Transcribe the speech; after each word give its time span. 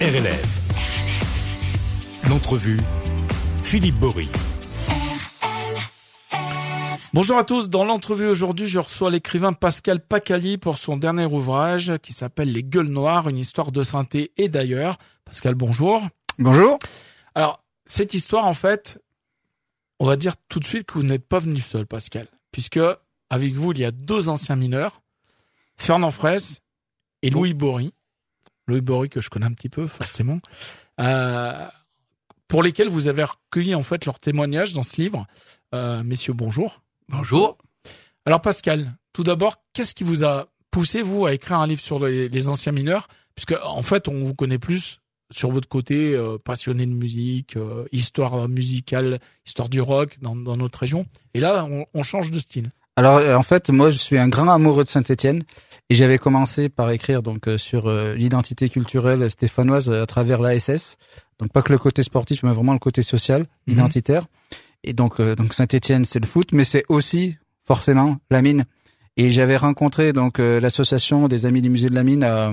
RLF. 0.00 0.60
L'entrevue, 2.28 2.78
Philippe 3.64 3.96
Bory. 3.96 4.28
Bonjour 7.12 7.36
à 7.36 7.42
tous. 7.42 7.68
Dans 7.68 7.84
l'entrevue 7.84 8.28
aujourd'hui, 8.28 8.68
je 8.68 8.78
reçois 8.78 9.10
l'écrivain 9.10 9.52
Pascal 9.52 9.98
Pacali 9.98 10.56
pour 10.56 10.78
son 10.78 10.98
dernier 10.98 11.24
ouvrage 11.24 11.98
qui 12.00 12.12
s'appelle 12.12 12.52
Les 12.52 12.62
Gueules 12.62 12.86
Noires, 12.86 13.28
une 13.28 13.38
histoire 13.38 13.72
de 13.72 13.82
synthé 13.82 14.30
et 14.36 14.48
d'ailleurs. 14.48 14.98
Pascal, 15.24 15.56
bonjour. 15.56 16.00
Bonjour. 16.38 16.78
Alors, 17.34 17.64
cette 17.84 18.14
histoire, 18.14 18.46
en 18.46 18.54
fait, 18.54 19.02
on 19.98 20.06
va 20.06 20.14
dire 20.14 20.34
tout 20.48 20.60
de 20.60 20.64
suite 20.64 20.86
que 20.86 20.94
vous 20.94 21.04
n'êtes 21.04 21.26
pas 21.26 21.40
venu 21.40 21.58
seul, 21.58 21.86
Pascal, 21.86 22.28
puisque 22.52 22.78
avec 23.30 23.52
vous, 23.54 23.72
il 23.72 23.80
y 23.80 23.84
a 23.84 23.90
deux 23.90 24.28
anciens 24.28 24.54
mineurs, 24.54 25.02
Fernand 25.76 26.12
Fraisse 26.12 26.60
et 27.22 27.30
Louis 27.30 27.52
Bory. 27.52 27.92
Louis 28.68 28.80
Bory 28.80 29.08
que 29.08 29.20
je 29.20 29.30
connais 29.30 29.46
un 29.46 29.52
petit 29.52 29.68
peu, 29.68 29.88
forcément. 29.88 30.38
Euh, 31.00 31.66
pour 32.46 32.62
lesquels 32.62 32.88
vous 32.88 33.08
avez 33.08 33.24
recueilli 33.24 33.74
en 33.74 33.82
fait 33.82 34.04
leurs 34.04 34.20
témoignages 34.20 34.72
dans 34.72 34.82
ce 34.82 35.00
livre. 35.00 35.26
Euh, 35.74 36.02
messieurs, 36.02 36.32
bonjour. 36.34 36.82
Bonjour. 37.08 37.58
Alors 38.24 38.40
Pascal, 38.40 38.94
tout 39.12 39.24
d'abord, 39.24 39.62
qu'est-ce 39.72 39.94
qui 39.94 40.04
vous 40.04 40.24
a 40.24 40.48
poussé 40.70 41.02
vous 41.02 41.26
à 41.26 41.32
écrire 41.32 41.58
un 41.58 41.66
livre 41.66 41.80
sur 41.80 42.04
les, 42.06 42.28
les 42.28 42.48
anciens 42.48 42.72
mineurs? 42.72 43.08
Puisque 43.34 43.54
en 43.62 43.82
fait, 43.82 44.08
on 44.08 44.20
vous 44.20 44.34
connaît 44.34 44.58
plus 44.58 45.00
sur 45.30 45.50
votre 45.50 45.68
côté 45.68 46.14
euh, 46.14 46.38
passionné 46.38 46.86
de 46.86 46.92
musique, 46.92 47.56
euh, 47.56 47.84
histoire 47.92 48.48
musicale, 48.48 49.20
histoire 49.46 49.68
du 49.68 49.80
rock 49.80 50.18
dans, 50.20 50.34
dans 50.34 50.56
notre 50.56 50.78
région. 50.78 51.04
Et 51.34 51.40
là, 51.40 51.64
on, 51.64 51.86
on 51.94 52.02
change 52.02 52.30
de 52.30 52.38
style. 52.38 52.70
Alors 52.98 53.18
euh, 53.18 53.36
en 53.36 53.44
fait, 53.44 53.70
moi 53.70 53.90
je 53.90 53.98
suis 53.98 54.18
un 54.18 54.28
grand 54.28 54.48
amoureux 54.48 54.82
de 54.82 54.88
Saint-Étienne 54.88 55.44
et 55.88 55.94
j'avais 55.94 56.18
commencé 56.18 56.68
par 56.68 56.90
écrire 56.90 57.22
donc 57.22 57.46
euh, 57.46 57.56
sur 57.56 57.86
euh, 57.86 58.14
l'identité 58.14 58.68
culturelle 58.68 59.30
stéphanoise 59.30 59.88
à 59.88 60.04
travers 60.06 60.40
l'ASS. 60.40 60.96
Donc 61.38 61.52
pas 61.52 61.62
que 61.62 61.72
le 61.72 61.78
côté 61.78 62.02
sportif, 62.02 62.42
mais 62.42 62.52
vraiment 62.52 62.72
le 62.72 62.80
côté 62.80 63.02
social, 63.02 63.46
Mhm. 63.68 63.74
identitaire. 63.74 64.24
Et 64.82 64.94
donc 64.94 65.20
euh, 65.20 65.36
donc 65.36 65.54
Saint-Étienne, 65.54 66.04
c'est 66.04 66.18
le 66.18 66.26
foot, 66.26 66.48
mais 66.52 66.64
c'est 66.64 66.84
aussi 66.88 67.36
forcément 67.64 68.16
la 68.32 68.42
mine. 68.42 68.64
Et 69.16 69.30
j'avais 69.30 69.56
rencontré 69.56 70.12
donc 70.12 70.40
euh, 70.40 70.58
l'association 70.60 71.28
des 71.28 71.46
amis 71.46 71.62
du 71.62 71.70
musée 71.70 71.90
de 71.90 71.94
la 71.94 72.02
mine 72.04 72.24
euh, 72.24 72.52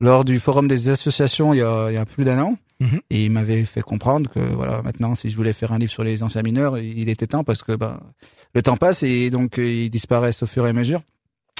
lors 0.00 0.24
du 0.24 0.38
forum 0.38 0.68
des 0.68 0.88
associations 0.88 1.52
il 1.52 1.58
y 1.58 1.62
a, 1.62 1.90
il 1.90 1.94
y 1.94 1.98
a 1.98 2.06
plus 2.06 2.24
d'un 2.24 2.38
an. 2.40 2.56
Mhm. 2.78 3.00
Et 3.10 3.24
il 3.24 3.30
m'avait 3.32 3.64
fait 3.64 3.82
comprendre 3.82 4.30
que 4.30 4.38
voilà 4.40 4.82
maintenant 4.82 5.14
si 5.16 5.30
je 5.30 5.36
voulais 5.36 5.52
faire 5.52 5.72
un 5.72 5.78
livre 5.78 5.90
sur 5.92 6.04
les 6.04 6.22
anciens 6.22 6.42
mineurs, 6.42 6.78
il 6.78 7.08
était 7.08 7.26
temps 7.26 7.42
parce 7.44 7.62
que 7.64 7.74
ben 7.74 7.98
le 8.54 8.62
temps 8.62 8.76
passe 8.76 9.02
et 9.02 9.30
donc 9.30 9.58
euh, 9.58 9.64
ils 9.64 9.90
disparaissent 9.90 10.42
au 10.42 10.46
fur 10.46 10.66
et 10.66 10.70
à 10.70 10.72
mesure. 10.72 11.02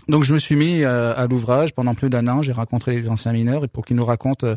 Donc 0.08 0.24
je 0.24 0.34
me 0.34 0.38
suis 0.38 0.56
mis 0.56 0.82
euh, 0.82 1.14
à 1.16 1.26
l'ouvrage 1.26 1.72
pendant 1.72 1.94
plus 1.94 2.10
d'un 2.10 2.26
an. 2.26 2.42
J'ai 2.42 2.52
rencontré 2.52 2.96
les 2.96 3.08
anciens 3.08 3.32
mineurs 3.32 3.64
et 3.64 3.68
pour 3.68 3.84
qu'ils 3.84 3.96
nous 3.96 4.04
racontent 4.04 4.46
euh, 4.46 4.56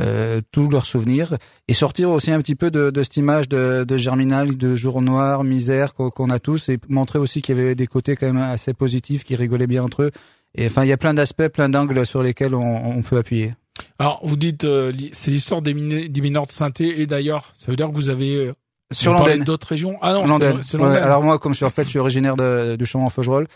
euh, 0.00 0.40
tous 0.50 0.68
leurs 0.68 0.86
souvenirs 0.86 1.36
et 1.68 1.74
sortir 1.74 2.10
aussi 2.10 2.32
un 2.32 2.40
petit 2.40 2.54
peu 2.54 2.70
de, 2.70 2.90
de 2.90 3.02
cette 3.02 3.16
image 3.16 3.48
de, 3.48 3.84
de 3.84 3.96
Germinal, 3.96 4.56
de 4.56 4.76
jour 4.76 5.02
noir, 5.02 5.44
misère 5.44 5.94
qu'on 5.94 6.30
a 6.30 6.38
tous 6.38 6.68
et 6.68 6.78
montrer 6.88 7.18
aussi 7.18 7.42
qu'il 7.42 7.56
y 7.56 7.60
avait 7.60 7.74
des 7.74 7.86
côtés 7.86 8.16
quand 8.16 8.26
même 8.26 8.38
assez 8.38 8.74
positifs 8.74 9.24
qui 9.24 9.36
rigolaient 9.36 9.66
bien 9.66 9.84
entre 9.84 10.04
eux. 10.04 10.10
Et 10.56 10.66
enfin 10.66 10.84
il 10.84 10.88
y 10.88 10.92
a 10.92 10.96
plein 10.96 11.14
d'aspects, 11.14 11.48
plein 11.48 11.68
d'angles 11.68 12.06
sur 12.06 12.22
lesquels 12.22 12.54
on, 12.54 12.96
on 12.98 13.02
peut 13.02 13.18
appuyer. 13.18 13.52
Alors, 14.00 14.20
vous 14.24 14.36
dites, 14.36 14.64
euh, 14.64 14.92
c'est 15.12 15.30
l'histoire 15.30 15.62
des, 15.62 15.72
mineurs 15.72 16.46
de 16.46 16.52
synthé 16.52 17.00
et 17.00 17.06
d'ailleurs, 17.06 17.52
ça 17.54 17.70
veut 17.70 17.76
dire 17.76 17.88
que 17.88 17.94
vous 17.94 18.10
avez 18.10 18.52
Sur 18.90 19.12
l'Andenne. 19.12 19.44
d'autres 19.44 19.66
régions. 19.68 19.98
Ah 20.00 20.12
non, 20.14 20.38
c'est- 20.62 20.76
Ouais, 20.76 20.82
Landenne. 20.84 21.02
alors 21.02 21.22
moi, 21.22 21.38
comme 21.38 21.52
je 21.52 21.58
suis 21.58 21.66
en 21.66 21.70
fait, 21.70 21.84
je 21.84 21.90
suis 21.90 21.98
originaire 21.98 22.36
de, 22.36 22.76
du 22.76 22.86
Chambon-en-Faugerolles 22.86 23.46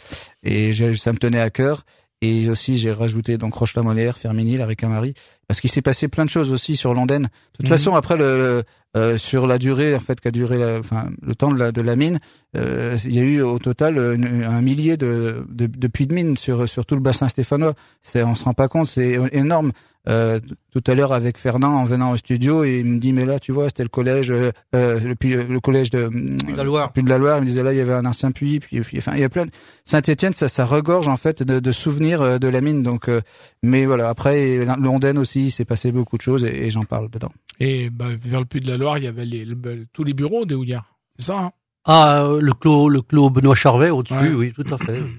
et 0.43 0.73
ça 0.95 1.13
me 1.13 1.19
tenait 1.19 1.41
à 1.41 1.51
cœur. 1.51 1.85
Et 2.25 2.49
aussi, 2.49 2.77
j'ai 2.79 2.93
rajouté 2.93 3.37
donc 3.37 3.53
Roche-la-Molière, 3.55 4.17
Firminy, 4.17 4.57
la 4.57 4.67
Ricamarie, 4.67 5.15
parce 5.49 5.61
qu'il 5.61 5.71
s'est 5.71 5.83
passé 5.83 6.07
plein 6.07 6.25
de 6.25 6.31
choses 6.31 6.53
aussi 6.53 6.77
sur 6.77 6.95
Landenne. 6.95 7.23
De 7.25 7.29
toute 7.57 7.65
Mhm. 7.67 7.69
façon, 7.71 7.95
après 7.97 8.17
le, 8.17 8.37
le- 8.39 8.63
euh, 8.97 9.19
sur 9.19 9.47
la 9.49 9.59
durée 9.59 9.93
en 9.97 9.99
fait 10.01 10.21
qu'a 10.21 10.31
duré, 10.31 10.57
la, 10.59 10.79
enfin 10.79 11.07
le 11.21 11.35
temps 11.35 11.51
de 11.51 11.59
la, 11.59 11.73
de 11.73 11.81
la 11.81 11.97
mine, 11.97 12.21
euh, 12.57 12.97
il 13.07 13.15
y 13.17 13.19
a 13.19 13.23
eu 13.23 13.41
au 13.43 13.59
total 13.59 13.97
une- 13.97 14.45
un 14.45 14.61
millier 14.61 14.97
de, 14.97 15.45
de, 15.49 15.67
de 15.67 15.87
puits 15.89 16.07
de 16.07 16.15
mine 16.15 16.37
sur 16.37 16.69
sur 16.69 16.87
tout 16.87 16.95
le 16.95 17.01
bassin 17.01 17.27
stéphanois. 17.29 17.73
C'est, 18.03 18.23
on 18.23 18.35
se 18.37 18.45
rend 18.45 18.55
pas 18.55 18.69
compte, 18.69 18.87
c'est 18.87 19.19
énorme. 19.33 19.73
Euh, 20.09 20.41
tout 20.73 20.83
à 20.89 20.97
l'heure 20.97 21.13
avec 21.13 21.39
Fernand 21.39 21.77
en 21.77 21.85
venant 21.85 22.11
au 22.11 22.17
studio, 22.17 22.65
il 22.65 22.85
me 22.85 22.99
dit 22.99 23.13
mais 23.13 23.25
là 23.25 23.39
tu 23.39 23.53
vois 23.53 23.69
c'était 23.69 23.85
le 23.85 23.89
collège, 23.89 24.33
euh, 24.33 24.51
euh, 24.75 24.99
le, 24.99 25.15
le 25.45 25.61
collège 25.61 25.91
de 25.91 26.09
de 26.09 26.57
la 26.57 26.65
Loire. 26.65 26.93
Puy 26.93 27.05
de 27.05 27.09
la 27.09 27.19
Loire, 27.19 27.37
il 27.39 27.43
me 27.43 27.47
disait 27.47 27.63
là 27.63 27.73
il 27.73 27.77
y 27.77 27.81
avait 27.81 27.93
un 27.93 28.05
ancien 28.05 28.33
puits, 28.33 28.59
puis, 28.59 28.81
puis 28.81 28.99
enfin 28.99 29.13
il 29.15 29.21
y 29.21 29.25
a 29.25 29.29
plein. 29.29 29.47
De... 29.47 29.53
Saint-Étienne, 29.85 30.33
ça, 30.33 30.49
ça 30.49 30.65
regorge 30.65 31.07
en 31.07 31.17
fait 31.17 31.45
de, 31.45 31.61
de 31.61 31.71
souvenirs 31.73 32.21
euh, 32.21 32.39
de 32.39 32.49
la 32.49 32.61
mine. 32.61 32.83
Donc, 32.83 33.09
euh, 33.09 33.21
mais 33.63 33.85
voilà. 33.87 34.09
Après, 34.09 34.65
Londres 34.77 35.17
aussi, 35.21 35.47
il 35.47 35.51
s'est 35.53 35.65
passé 35.65 35.93
beaucoup 35.93 36.17
de 36.17 36.23
choses 36.23 36.43
et, 36.43 36.67
et 36.67 36.71
j'en 36.71 36.83
parle 36.83 37.09
dedans. 37.09 37.31
Et 37.61 37.89
bah, 37.89 38.07
vers 38.25 38.41
le 38.41 38.47
puits 38.47 38.61
de 38.61 38.69
la 38.69 38.77
Loire, 38.79 38.99
il 38.99 39.05
y 39.05 39.07
avait 39.07 39.25
les, 39.25 39.45
le- 39.45 39.87
tous 39.93 40.03
les 40.03 40.15
bureaux 40.15 40.45
des 40.47 40.57
houillards. 40.57 40.97
C'est 41.17 41.27
ça. 41.27 41.39
Hein? 41.39 41.53
Ah, 41.85 42.25
euh, 42.25 42.41
le 42.41 42.53
clos, 42.55 42.89
le 42.89 43.03
clos 43.03 43.31
Benoît 43.31 43.55
Charvet 43.55 43.91
au-dessus, 43.91 44.15
Ouais. 44.15 44.33
oui, 44.35 44.53
tout 44.53 44.65
à 44.75 44.79
fait. 44.79 45.01
oui. 45.01 45.11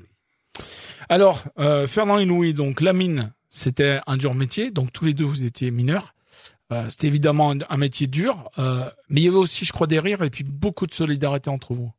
Alors, 1.10 1.42
euh, 1.60 1.88
Fernand 1.88 2.18
et 2.20 2.26
Louis, 2.26 2.54
donc 2.54 2.82
la 2.82 2.94
mine, 2.94 3.34
c'était 3.56 4.00
un 4.08 4.18
dur 4.18 4.34
métier. 4.34 4.72
Donc 4.72 4.92
tous 4.92 5.06
les 5.06 5.14
deux, 5.14 5.26
vous 5.26 5.44
étiez 5.44 5.70
mineurs. 5.72 6.14
Euh, 6.72 6.90
c'était 6.90 7.08
évidemment 7.08 7.52
un, 7.52 7.60
un 7.70 7.78
métier 7.78 8.08
dur, 8.08 8.50
euh, 8.58 8.90
mais 9.10 9.22
il 9.22 9.26
y 9.26 9.28
avait 9.28 9.38
aussi, 9.38 9.64
je 9.64 9.72
crois, 9.74 9.86
des 9.86 10.00
rires 10.00 10.24
et 10.24 10.30
puis 10.32 10.44
beaucoup 10.44 10.88
de 10.88 10.94
solidarité 10.94 11.50
entre 11.52 11.74
vous. 11.74 11.92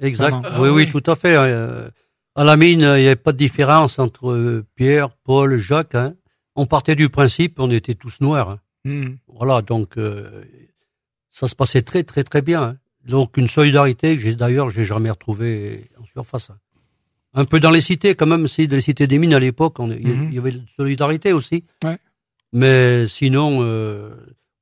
Exact. 0.00 0.34
Ah, 0.44 0.60
oui, 0.60 0.68
oui, 0.68 0.84
oui. 0.84 0.90
tout 0.90 1.10
à 1.10 1.16
fait. 1.16 1.36
euh, 1.36 1.88
à 2.34 2.44
la 2.44 2.56
mine, 2.56 2.80
il 2.80 3.00
n'y 3.02 3.06
avait 3.06 3.16
pas 3.16 3.32
de 3.32 3.38
différence 3.38 3.98
entre 3.98 4.62
Pierre, 4.74 5.10
Paul, 5.24 5.58
Jacques. 5.58 5.94
hein. 5.94 6.14
On 6.54 6.66
partait 6.66 6.96
du 6.96 7.08
principe, 7.08 7.58
on 7.60 7.70
était 7.70 7.94
tous 7.94 8.20
noirs. 8.20 8.50
hein. 8.50 8.60
Hmm. 8.84 9.14
Voilà, 9.28 9.62
donc 9.62 9.96
euh, 9.96 10.44
ça 11.30 11.46
se 11.48 11.54
passait 11.54 11.82
très, 11.82 12.02
très, 12.02 12.24
très 12.24 12.42
bien. 12.42 12.62
hein. 12.62 12.76
Donc 13.06 13.36
une 13.36 13.48
solidarité 13.48 14.16
que 14.16 14.22
j'ai 14.22 14.34
d'ailleurs, 14.34 14.70
j'ai 14.70 14.84
jamais 14.84 15.10
retrouvée 15.10 15.88
en 16.00 16.04
surface. 16.04 16.50
Un 17.34 17.44
peu 17.46 17.60
dans 17.60 17.70
les 17.70 17.80
cités, 17.80 18.14
quand 18.14 18.26
même, 18.26 18.46
si 18.46 18.68
dans 18.68 18.76
les 18.76 18.82
cités 18.82 19.06
des 19.06 19.18
mines 19.18 19.32
à 19.34 19.38
l'époque, 19.40 19.78
on- 19.80 19.90
il 19.90 20.06
y- 20.06 20.12
Mhm. 20.12 20.28
il 20.30 20.34
y 20.34 20.38
avait 20.38 20.52
de 20.52 20.62
solidarité 20.76 21.32
aussi. 21.32 21.64
Ouais. 21.82 21.98
Mais 22.52 23.06
sinon, 23.08 23.60
euh, 23.62 24.14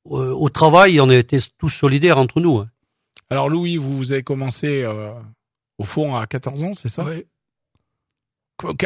au, 0.04 0.20
au 0.20 0.48
travail, 0.50 1.00
on 1.00 1.10
était 1.10 1.40
tous 1.58 1.68
solidaires 1.68 2.18
entre 2.18 2.40
nous. 2.40 2.58
hein. 2.58 2.70
Alors 3.28 3.48
Louis, 3.48 3.76
vous, 3.76 3.96
vous 3.96 4.12
avez 4.12 4.22
commencé 4.22 4.82
euh, 4.84 5.12
au 5.78 5.84
fond 5.84 6.14
à 6.16 6.26
14 6.26 6.62
ans, 6.64 6.72
c'est 6.74 6.88
ça? 6.88 7.04
Oui. 7.04 7.24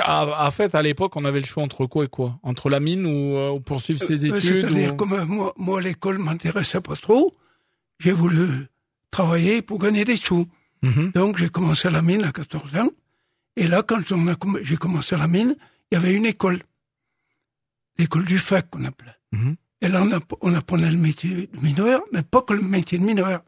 À 0.03 0.51
fait, 0.53 0.75
à 0.77 0.83
l'époque, 0.83 1.17
on 1.17 1.25
avait 1.25 1.41
le 1.41 1.47
choix 1.47 1.63
entre 1.65 1.87
quoi 1.87 2.05
et 2.05 2.09
quoi? 2.09 2.39
Entre 2.45 2.71
la 2.71 2.79
mine 2.79 3.05
ou, 3.07 3.37
euh, 3.37 3.51
ou 3.51 3.61
poursuivre 3.61 3.99
ses 4.01 4.25
études 4.25 4.39
C'est-à-dire 4.41 4.93
ou- 4.93 4.97
comme 4.97 5.25
moi, 5.25 5.53
moi 5.57 5.81
l'école 5.81 6.19
m'intéressait 6.19 6.81
pas 6.81 6.95
trop, 6.95 7.33
j'ai 7.99 8.13
voulu 8.13 8.69
travailler 9.11 9.63
pour 9.63 9.79
gagner 9.81 10.05
des 10.05 10.17
sous. 10.17 10.47
Mhm. 10.83 11.11
Donc 11.15 11.39
j'ai 11.39 11.49
commencé 11.49 11.89
à 11.89 11.91
la 11.91 12.03
mine 12.03 12.23
à 12.23 12.31
14 12.33 12.73
ans. 12.77 12.91
Et 13.57 13.67
là, 13.67 13.83
quand 13.83 14.01
j'ai 14.63 14.77
commencé 14.77 15.15
à 15.15 15.19
la 15.19 15.29
mine, 15.29 15.57
il 15.91 15.95
y 15.95 15.97
avait 15.99 16.15
une 16.15 16.27
école. 16.27 16.61
L'école 17.99 18.25
du 18.25 18.39
FAC 18.39 18.71
qu'on 18.71 18.85
appelait. 18.85 19.15
Mhm. 19.33 19.57
Et 19.81 19.89
là, 19.89 20.03
on, 20.03 20.11
app- 20.13 20.33
on 20.41 20.55
apprenait 20.55 20.91
le 20.91 20.97
métier 20.97 21.49
de 21.53 21.61
mineur, 21.61 22.03
mais 22.13 22.23
pas 22.23 22.43
que 22.43 22.55
le 22.55 22.63
métier 22.63 22.99
de 22.99 23.05
mineur. 23.05 23.43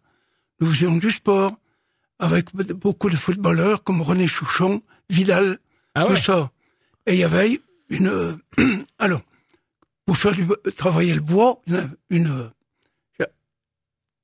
Nous 0.61 0.71
faisions 0.71 0.97
du 0.97 1.11
sport, 1.11 1.57
avec 2.19 2.55
beaucoup 2.55 3.11
de 3.11 3.17
footballeurs 3.17 3.83
comme 3.83 4.01
René 4.03 4.27
Chouchon, 4.29 4.83
Vidal, 5.11 5.59
Ah 5.95 6.05
tout 6.05 6.13
ouais. 6.13 6.21
ça. 6.21 6.51
Et 7.07 7.15
il 7.15 7.19
y 7.19 7.25
avait 7.25 7.61
une... 7.89 8.07
euh, 8.09 8.37
alors, 8.99 9.23
pour 10.05 10.17
faire 10.17 10.33
du, 10.33 10.47
travailler 10.77 11.15
le 11.15 11.21
bois, 11.21 11.61
une, 11.67 11.91
une, 12.11 12.51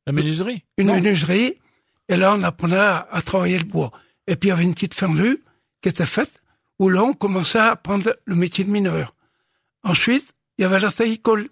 La 0.07 0.13
menuiserie? 0.13 0.65
une 0.79 0.87
Non. 0.89 0.95
menuiserie, 0.97 1.59
et 2.09 2.17
là, 2.17 2.35
on 2.37 2.43
apprenait 2.43 2.77
à, 2.77 3.09
à 3.11 3.21
travailler 3.23 3.59
le 3.59 3.65
bois. 3.65 3.91
Et 4.27 4.37
puis, 4.37 4.49
il 4.49 4.51
y 4.51 4.53
avait 4.53 4.65
une 4.65 4.75
petite 4.75 4.95
fendue 4.95 5.43
qui 5.83 5.89
était 5.89 6.07
faite, 6.07 6.43
où 6.79 6.89
là, 6.89 7.03
on 7.03 7.13
commençait 7.13 7.59
à 7.59 7.73
apprendre 7.73 8.17
le 8.25 8.35
métier 8.35 8.65
de 8.65 8.71
mineur. 8.71 9.15
Ensuite, 9.83 10.35
il 10.57 10.63
y 10.63 10.65
avait 10.65 10.79
la 10.79 10.91
taille-école. 10.91 11.49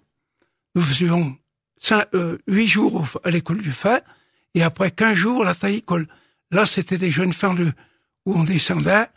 Nous 0.75 0.81
faisions 0.81 1.35
cinq, 1.79 2.05
euh, 2.13 2.37
huit 2.47 2.67
jours 2.67 3.07
à 3.23 3.29
l'école 3.29 3.61
du 3.61 3.71
fait, 3.71 4.03
et 4.55 4.63
après 4.63 4.91
quinze 4.91 5.15
jours, 5.15 5.43
la 5.43 5.53
taille-école. 5.53 6.07
Là, 6.49 6.65
c'était 6.65 6.97
des 6.97 7.11
jeunes 7.11 7.33
fendus, 7.33 7.71
où 8.25 8.35
on 8.35 8.43
descendait, 8.43 9.07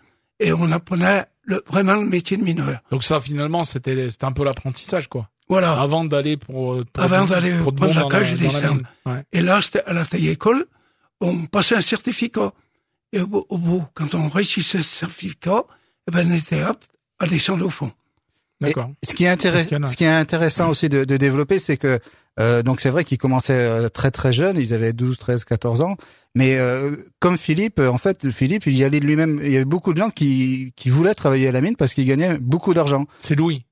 et 0.41 0.53
on 0.53 0.71
apprenait 0.73 1.27
le, 1.43 1.63
vraiment 1.67 1.95
le 1.95 2.07
métier 2.07 2.37
de 2.37 2.43
mineur. 2.43 2.81
Donc 2.91 3.05
ça, 3.05 3.21
finalement, 3.21 3.65
c'était 3.65 4.09
un 4.23 4.33
peu 4.33 4.45
l'apprentissage, 4.45 5.09
quoi. 5.09 5.29
Voilà. 5.49 5.79
Avant 5.81 6.05
d'aller 6.05 6.37
pour, 6.37 6.75
euh, 6.75 6.85
pour 6.91 7.05
Avant 7.05 7.27
d'aller 7.27 7.53
prendre 7.59 7.73
bon 7.73 7.95
la 7.95 8.09
cage 8.09 8.33
et 8.33 8.37
descendre. 8.37 8.83
Ouais. 9.05 9.23
Et 9.33 9.41
là, 9.43 9.61
c'était 9.61 9.85
à 9.85 9.93
la 9.93 10.05
taille 10.05 10.29
école, 10.29 10.67
on 11.21 11.47
passait 11.47 11.77
un 11.77 11.81
certificat. 11.81 12.53
Et 13.15 13.21
au 13.21 13.29
bout, 13.29 13.47
au 13.49 13.59
bout, 13.59 13.85
quand 13.95 14.17
on 14.17 14.29
réussissait 14.29 14.79
ce 14.79 14.83
certificat, 14.83 15.65
eh 16.09 16.11
ben, 16.11 16.29
on 16.29 16.35
était 16.35 16.61
apte 16.61 16.89
à 17.21 17.27
descendre 17.29 17.65
au 17.65 17.71
fond. 17.71 17.93
D'accord. 18.61 18.91
Ce 19.05 19.15
qui 19.15 19.25
est 19.25 19.29
intéressant, 19.29 19.71
Pascal. 19.71 19.87
ce 19.87 19.97
qui 19.97 20.05
est 20.05 20.09
intéressant 20.09 20.69
aussi 20.69 20.89
de, 20.89 21.05
de 21.05 21.17
développer, 21.17 21.61
c'est 21.61 21.77
que 21.77 22.01
euh, 22.41 22.63
donc 22.63 22.81
c'est 22.81 22.91
vrai 22.91 23.05
qu'ils 23.05 23.19
commençaient 23.19 23.53
euh, 23.53 23.89
très 23.89 24.11
très 24.11 24.33
jeunes, 24.33 24.57
ils 24.57 24.75
avaient 24.75 24.93
12, 24.93 25.17
13, 25.19 25.45
14 25.45 25.83
ans, 25.83 25.97
mais 26.35 26.57
euh, 26.59 26.97
comme 27.21 27.39
Philippe, 27.39 27.79
en 27.79 27.99
fait, 27.99 28.31
Philippe, 28.33 28.67
il 28.67 28.77
y 28.77 28.83
allait 28.83 28.99
de 28.99 29.07
lui-même. 29.07 29.41
Il 29.45 29.53
y 29.53 29.57
avait 29.57 29.65
beaucoup 29.65 29.93
de 29.93 29.99
gens 29.99 30.11
qui 30.11 30.73
qui 30.75 30.89
voulaient 30.89 31.15
travailler 31.15 31.47
à 31.47 31.53
la 31.53 31.61
mine 31.61 31.77
parce 31.77 31.95
qu'ils 31.95 32.07
gagnaient 32.07 32.39
beaucoup 32.39 32.75
d'argent. 32.75 33.07
C'est 33.21 33.37
Louis. 33.37 33.65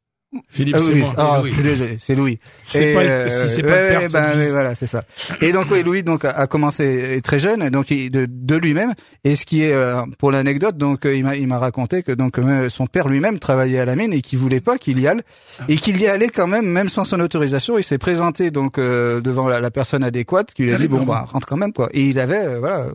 Philippe, 0.48 0.76
Ah 0.78 0.82
c'est 0.84 0.94
moi. 0.94 1.14
ah, 1.18 1.38
Louis. 1.40 1.50
je 1.50 1.54
suis 1.54 1.62
désolé, 1.62 1.96
c'est 1.98 2.14
Louis. 2.14 2.38
C'est 2.62 2.94
pas, 2.94 3.00
euh, 3.00 3.28
si 3.28 3.54
c'est 3.54 3.62
pas 3.62 3.68
ouais, 3.68 4.02
le 4.04 4.08
père, 4.10 4.36
ouais, 4.36 4.44
oui, 4.44 4.48
voilà, 4.50 4.74
c'est 4.74 4.86
ça. 4.86 5.04
Et 5.42 5.52
donc 5.52 5.66
oui, 5.70 5.82
Louis 5.82 6.02
donc 6.02 6.24
a- 6.24 6.30
a 6.30 6.46
commencé 6.46 7.20
très 7.22 7.38
jeune, 7.38 7.68
donc 7.68 7.90
il- 7.90 8.10
de, 8.10 8.26
de 8.28 8.56
lui-même. 8.56 8.94
Et 9.24 9.36
ce 9.36 9.44
qui 9.44 9.62
est 9.62 9.74
euh, 9.74 10.02
pour 10.18 10.32
l'anecdote, 10.32 10.76
donc 10.78 11.04
euh, 11.04 11.14
il 11.14 11.22
m'a 11.24 11.36
il 11.36 11.46
m'a 11.46 11.58
raconté 11.58 12.02
que 12.02 12.12
donc 12.12 12.38
euh, 12.38 12.68
son 12.70 12.86
père 12.86 13.08
lui-même 13.08 13.38
travaillait 13.38 13.78
à 13.80 13.84
la 13.84 13.94
mine 13.94 14.12
et 14.14 14.22
qu'il 14.22 14.38
voulait 14.38 14.60
pas 14.62 14.78
qu'il 14.78 14.98
y 15.00 15.06
aille 15.06 15.20
et 15.68 15.76
qu'il 15.76 16.00
y 16.00 16.06
allait 16.06 16.28
quand 16.28 16.46
même, 16.46 16.66
même 16.66 16.88
sans 16.88 17.04
son 17.04 17.20
autorisation. 17.20 17.76
Il 17.76 17.84
s'est 17.84 17.98
présenté 17.98 18.50
donc 18.50 18.78
devant 18.78 19.48
la, 19.48 19.60
la 19.60 19.70
personne 19.70 20.02
adéquate 20.02 20.52
qui 20.54 20.62
lui 20.62 20.72
a 20.72 20.78
dit 20.78 20.88
bon 20.88 21.04
bah 21.04 21.26
rentre 21.30 21.46
quand 21.46 21.56
même 21.58 21.72
quoi. 21.74 21.90
Et 21.92 22.04
il 22.04 22.18
avait 22.18 22.58
voilà, 22.58 22.86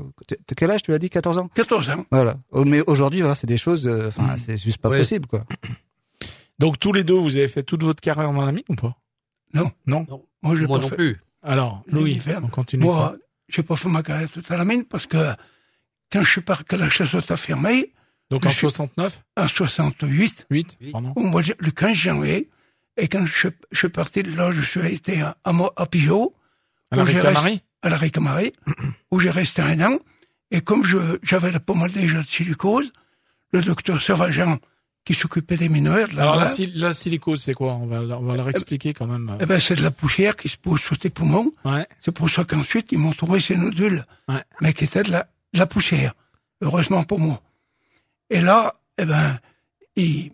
quel 0.56 0.72
âge 0.72 0.82
tu 0.82 0.94
as 0.94 0.98
dit 1.00 1.10
14 1.12 1.38
ans? 1.38 1.50
14 1.54 1.90
ans. 1.90 2.06
Voilà. 2.12 2.36
Oh, 2.52 2.66
Mais 2.66 2.82
aujourd'hui 2.88 3.22
voilà, 3.22 3.36
c'est 3.36 3.48
des 3.48 3.58
choses, 3.58 3.88
enfin 4.08 4.24
Mm. 4.24 4.38
c'est 4.44 4.58
juste 4.58 4.80
pas 4.80 4.90
possible 4.90 5.28
quoi. 5.28 5.44
Donc 6.60 6.80
tous 6.80 6.94
les 6.94 7.04
deux, 7.04 7.14
vous 7.16 7.38
avez 7.38 7.48
fait 7.48 7.64
toute 7.64 7.84
votre 7.84 8.02
carrière 8.02 8.32
dans 8.32 8.46
la 8.46 8.52
mine 8.52 8.64
ou 8.70 8.76
pas? 8.76 8.96
Non. 9.54 9.72
Non? 9.86 10.06
Moi, 10.42 10.56
j'ai 10.56 10.66
Moi 10.68 10.78
pas 10.78 10.84
non 10.84 10.90
fait. 10.90 10.96
plus. 10.96 11.18
Alors, 11.44 11.84
Louis, 11.88 12.20
on 12.44 12.48
continue. 12.48 12.84
Moi, 12.84 13.16
j'ai 13.48 13.64
pas 13.64 13.76
fait 13.76 13.90
ma 13.90 14.04
carrière 14.04 14.30
toute 14.30 14.50
à 14.52 14.58
la 14.58 14.66
mine 14.66 14.86
parce 14.86 15.06
que 15.06 15.34
quand 16.12 16.24
je 16.24 16.30
suis 16.30 16.42
parti, 16.42 16.64
que 16.66 16.76
la 16.76 16.90
chasse 16.90 17.14
a 17.14 17.38
fermé, 17.38 17.94
Donc 18.30 18.46
en 18.46 18.50
suis- 18.50 18.60
69, 18.62 19.24
en 19.38 19.48
68, 19.48 20.48
8, 20.50 20.78
Oui. 20.82 20.92
pardon. 20.92 21.14
au 21.16 21.22
mois 21.24 21.42
de- 21.44 21.56
le 21.60 21.72
15 21.72 21.96
janvier, 21.96 22.50
et 22.98 23.08
quand 23.08 23.26
je, 23.26 23.48
je 23.72 23.78
suis 23.78 23.90
parti 23.90 24.24
de 24.24 24.36
là, 24.36 24.52
je 24.52 24.62
suis 24.62 24.82
été 24.94 25.22
à, 25.22 25.38
à, 25.44 25.52
à 25.76 25.86
Pigeot, 25.86 26.34
À 26.92 26.96
la 26.98 27.04
Ricamarie 27.04 27.62
à 27.84 27.90
la 27.90 27.98
Ricamarie, 27.98 28.54
où 29.12 29.20
j'ai 29.20 29.30
resté 29.30 29.62
un 29.62 29.80
an. 29.82 30.00
Et 30.50 30.62
comme 30.62 30.84
je, 30.84 31.20
j'avais 31.22 31.58
pas 31.60 31.74
mal 31.76 31.92
déjà 31.92 32.20
de 32.22 32.26
silicose, 32.28 32.92
le 33.54 33.62
docteur 33.62 34.02
Servageant, 34.02 34.58
qui 35.08 35.14
s'occupait 35.14 35.56
des 35.56 35.70
mineurs, 35.70 36.10
Alors 36.18 36.36
la, 36.36 36.92
silicose, 36.92 37.42
c'est 37.42 37.54
quoi? 37.54 37.76
On 37.76 37.86
va, 37.88 38.02
on 38.18 38.24
va 38.24 38.36
leur 38.36 38.50
expliquer 38.50 38.94
quand 38.94 39.08
même. 39.08 39.38
eh 39.40 39.46
ben, 39.46 39.58
c'est 39.58 39.76
de 39.76 39.82
la 39.82 39.90
poussière 39.90 40.36
qui 40.36 40.50
se 40.50 40.58
pose 40.58 40.82
sur 40.82 41.00
tes 41.00 41.10
poumons. 41.10 41.54
Ouais. 41.64 41.88
C'est 42.02 42.12
pour 42.12 42.30
ça 42.30 42.44
qu'ensuite, 42.44 42.92
ils 42.92 42.98
m'ont 42.98 43.14
trouvé 43.14 43.40
ces 43.40 43.56
nodules, 43.56 44.06
Ouais. 44.28 44.44
mais 44.60 44.74
qui 44.74 44.84
étaient 44.84 45.04
de 45.04 45.12
la, 45.12 45.24
de 45.54 45.60
la 45.60 45.66
poussière. 45.66 46.14
Heureusement 46.60 47.04
pour 47.04 47.20
moi. 47.20 47.42
Et 48.30 48.42
là, 48.42 48.74
eh 48.98 49.06
ben, 49.06 49.40
j'ai 49.96 50.34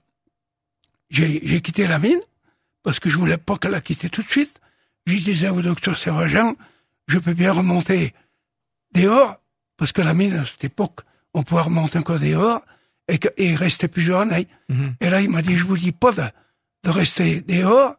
j'ai 1.12 1.62
quitté 1.62 1.86
la 1.86 2.00
mine, 2.00 2.20
parce 2.82 3.00
que 3.00 3.12
je 3.12 3.18
voulais 3.18 3.38
pas 3.38 3.58
qu'elle 3.60 3.72
la 3.72 3.82
quitte 3.82 4.10
tout 4.10 4.24
de 4.24 4.28
suite. 4.28 4.60
Je 5.06 5.16
disais 5.18 5.50
au 5.50 5.62
docteur 5.62 5.96
Servageant, 5.98 6.56
je 7.08 7.20
peux 7.20 7.34
bien 7.36 7.52
remonter 7.52 8.16
dehors, 8.96 9.36
parce 9.78 9.92
que 9.92 10.02
la 10.02 10.16
mine, 10.16 10.34
à 10.38 10.46
cette 10.46 10.64
époque, 10.64 11.02
on 11.36 11.44
pouvait 11.44 11.62
remonter 11.62 12.00
encore 12.00 12.20
dehors, 12.20 12.64
et, 13.08 13.18
que, 13.18 13.28
et 13.38 13.56
rester 13.56 13.88
plusieurs 13.88 14.22
années. 14.22 14.48
Mhm. 14.70 14.96
Et 15.02 15.10
là, 15.10 15.22
il 15.22 15.30
m'a 15.30 15.42
dit, 15.42 15.56
je 15.56 15.64
vous 15.66 15.78
dis 15.78 15.92
pas 15.92 16.12
de, 16.12 16.24
de 16.84 16.90
rester 16.90 17.42
dehors 17.42 17.96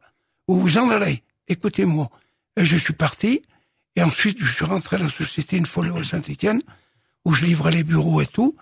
ou 0.49 0.57
vous 0.61 0.79
en 0.79 0.91
allez. 0.91 1.23
Écoutez-moi. 1.49 2.11
Et 2.57 2.65
je 2.65 2.77
suis 2.77 2.95
parti. 2.95 3.43
Et 3.97 4.03
ensuite, 4.03 4.39
je 4.41 4.53
suis 4.53 4.65
rentré 4.65 4.97
à 4.97 5.01
la 5.01 5.09
société 5.09 5.57
Une 5.57 5.67
Folie 5.67 5.91
à 5.97 6.03
Saint-Étienne, 6.05 6.61
où 7.25 7.33
je 7.33 7.45
livrais 7.45 7.71
les 7.71 7.85
bureaux 7.85 8.21
et 8.21 8.27
tout. 8.27 8.57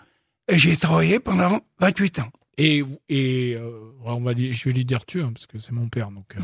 Et 0.49 0.59
j'ai 0.59 0.77
travaillé 0.77 1.21
pendant 1.21 1.61
28 1.81 2.19
ans. 2.19 2.31
Et, 2.59 2.85
et 3.09 3.57
euh, 3.59 3.71
on 4.05 4.21
va 4.21 4.33
je 4.37 4.65
vais 4.69 4.75
lui 4.75 4.85
dire 4.85 5.07
tu, 5.07 5.23
hein, 5.23 5.31
parce 5.33 5.47
que 5.47 5.59
c'est 5.59 5.73
mon 5.73 5.89
père. 5.89 6.11
Donc, 6.11 6.35
euh, 6.37 6.41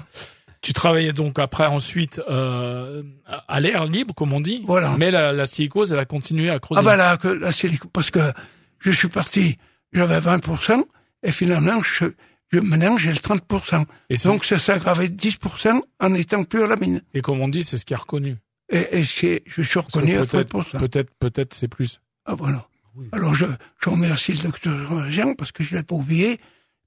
tu 0.63 0.73
travaillais 0.73 1.13
donc 1.13 1.39
après 1.39 1.67
ensuite 1.67 2.21
euh, 2.31 3.03
à 3.47 3.61
l'air 3.61 3.85
libre, 3.85 4.15
comme 4.15 4.33
on 4.33 4.41
dit. 4.41 4.65
Voilà. 4.67 4.95
Mais 4.99 5.11
la, 5.11 5.33
la 5.33 5.47
silicose, 5.47 5.93
elle 5.93 5.99
a 5.99 6.07
continué 6.07 6.49
à 6.51 6.59
creuser. 6.59 6.79
Ah 6.79 6.83
voilà, 6.83 7.17
que 7.19 7.29
la 7.29 7.51
silico- 7.53 7.89
parce 7.93 8.11
que 8.11 8.33
je 8.79 8.91
suis 8.91 9.09
parti, 9.09 9.59
j'avais 9.93 10.19
20%, 10.19 10.85
et 11.23 11.33
finalement, 11.33 11.83
je, 11.83 12.07
je, 12.53 12.59
maintenant, 12.61 12.97
j'ai 12.99 13.11
le 13.13 13.19
30%. 13.19 13.85
et, 14.11 14.17
c'est- 14.17 14.29
Donc, 14.29 14.45
ça 14.45 14.59
s'est 14.59 14.73
aggravé 14.73 15.09
de 15.09 15.17
10% 15.17 15.81
en 16.01 16.15
étant 16.15 16.45
plus 16.45 16.63
à 16.63 16.67
la 16.67 16.77
mine. 16.77 17.03
et 17.15 17.21
comme 17.23 17.41
on 17.41 17.49
dit, 17.49 17.63
c'est 17.63 17.79
ce 17.79 17.85
qui 17.85 17.93
est 17.95 17.97
reconnu. 17.97 18.37
Et, 18.71 18.99
et 18.99 19.05
c'est- 19.05 19.43
je 19.47 19.63
suis 19.63 19.79
reconnu 19.79 20.17
à 20.19 20.27
peut-être, 20.27 20.51
30%. 20.51 20.79
peut-être, 20.79 21.13
peut-être, 21.19 21.55
c'est 21.55 21.69
plus. 21.69 22.01
Ah 22.27 22.35
voilà. 22.35 22.69
Oui. 22.95 23.07
Alors 23.13 23.33
je, 23.35 23.47
je 23.81 23.89
remercie 23.91 24.33
le 24.33 24.41
docteur 24.43 25.09
Jean 25.09 25.35
parce 25.35 25.53
que 25.53 25.63
je 25.65 25.77
l'ai 25.77 25.83
pas 25.85 25.95
oublié, 25.95 26.41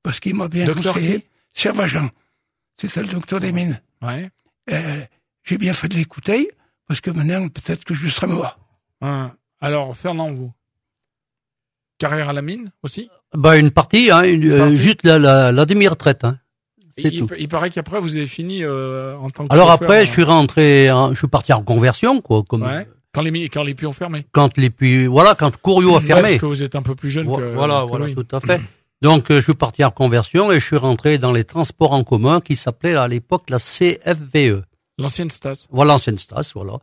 parce 0.04 0.20
qu'il 0.20 0.36
m'a 0.36 0.48
bien 0.48 0.66
Docteur 0.66 0.94
conseillé. 0.94 1.28
Servageant. 1.54 2.10
C'était 2.80 3.02
le 3.02 3.08
docteur 3.08 3.40
des 3.40 3.52
mines. 3.52 3.82
Ouais. 4.02 4.30
J'ai 5.44 5.58
bien 5.58 5.74
fait 5.74 5.88
de 5.88 5.96
l'écouter, 5.96 6.52
parce 6.88 7.02
que 7.02 7.10
maintenant, 7.12 7.48
peut-être 7.48 7.84
que 7.84 7.94
je 7.96 8.08
serai 8.10 8.28
mort. 8.28 8.60
Hein. 9.02 9.34
Alors, 9.60 9.96
Fernand, 9.98 10.32
vous 10.32 10.52
Carrière 12.02 12.30
à 12.30 12.34
la 12.34 12.42
mine 12.42 12.72
aussi 12.84 13.10
Bah 13.36 13.58
une 13.58 13.72
partie, 13.72 14.10
hein, 14.12 14.24
une- 14.24 14.50
euh, 14.52 14.58
Partie. 14.60 14.76
juste 14.76 15.04
la, 15.04 15.20
la, 15.20 15.52
la 15.52 15.66
demi-retraite. 15.66 16.24
Hein. 16.26 16.38
Il, 16.98 17.48
paraît 17.48 17.70
qu'après, 17.70 18.00
vous 18.00 18.16
avez 18.18 18.26
fini 18.28 18.64
euh, 18.64 19.16
en 19.18 19.30
tant 19.30 19.48
que 19.48 19.54
Alors 19.54 19.68
chauffeur, 19.70 19.82
après, 19.84 20.02
euh, 20.02 20.06
je 20.06 20.12
suis 20.12 20.24
rentré, 20.24 20.92
en- 20.92 21.14
je 21.14 21.18
suis 21.20 21.28
parti 21.28 21.54
en 21.54 21.64
conversion, 21.64 22.20
quoi, 22.22 22.44
comme 22.44 22.64
Ouais. 22.64 22.88
Quand 23.14 23.22
les, 23.22 23.50
quand 23.50 23.64
les 23.64 23.74
puits 23.76 23.88
ont 23.88 23.92
fermé. 23.94 24.26
quand 24.32 24.58
les 24.58 24.70
puits, 24.70 25.06
voilà, 25.06 25.36
quand 25.36 25.56
Couriot 25.58 25.92
a 25.96 26.00
Ouais, 26.00 26.02
fermé. 26.02 26.22
parce 26.30 26.38
que 26.42 26.46
vous 26.46 26.64
êtes 26.64 26.76
un 26.76 26.82
peu 26.82 26.96
plus 26.96 27.10
jeune 27.10 27.28
Vo- 27.28 27.38
que 27.38 27.54
voilà, 27.54 27.82
que 27.84 27.88
voilà, 27.90 28.14
tout 28.14 28.28
à 28.36 28.40
fait. 28.40 28.60
Donc, 29.02 29.32
euh, 29.32 29.36
je 29.40 29.44
suis 29.46 29.54
parti 29.54 29.84
en 29.84 29.90
conversion 29.92 30.52
et 30.52 30.60
je 30.60 30.66
suis 30.66 30.78
rentré 30.78 31.18
dans 31.18 31.32
les 31.32 31.44
transports 31.44 31.92
en 31.94 32.04
commun 32.04 32.40
qui 32.40 32.56
s'appelait 32.56 32.96
à 32.96 33.08
l'époque 33.08 33.50
la 33.50 33.58
CFVE. 33.60 34.64
L'ancienne 35.00 35.30
Stas. 35.32 35.68
Voilà 35.72 35.94
l'ancienne 35.94 36.18
Stas, 36.18 36.52
voilà. 36.56 36.74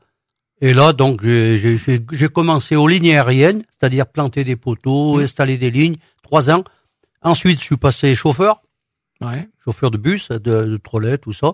Et 0.61 0.75
là, 0.75 0.93
donc, 0.93 1.23
j'ai- 1.23 1.57
j'ai 1.57 1.79
j'ai- 1.79 2.01
j'ai 2.13 2.29
commencé 2.29 2.75
aux 2.77 2.89
lignes 2.89 3.11
aériennes, 3.11 3.63
c'est-à-dire 3.71 4.07
planter 4.07 4.43
des 4.45 4.57
poteaux, 4.57 5.19
installer 5.19 5.57
des 5.57 5.71
lignes, 5.71 5.97
trois 6.23 6.51
ans. 6.51 6.65
Ensuite, 7.23 7.59
je 7.61 7.65
suis 7.65 7.77
passé 7.77 8.15
chauffeur, 8.15 8.63
Ouais. 9.21 9.49
chauffeur 9.65 9.91
de 9.91 9.99
bus, 9.99 10.29
de, 10.31 10.39
de 10.39 10.77
trolley, 10.77 11.19
tout 11.19 11.33
ça. 11.33 11.53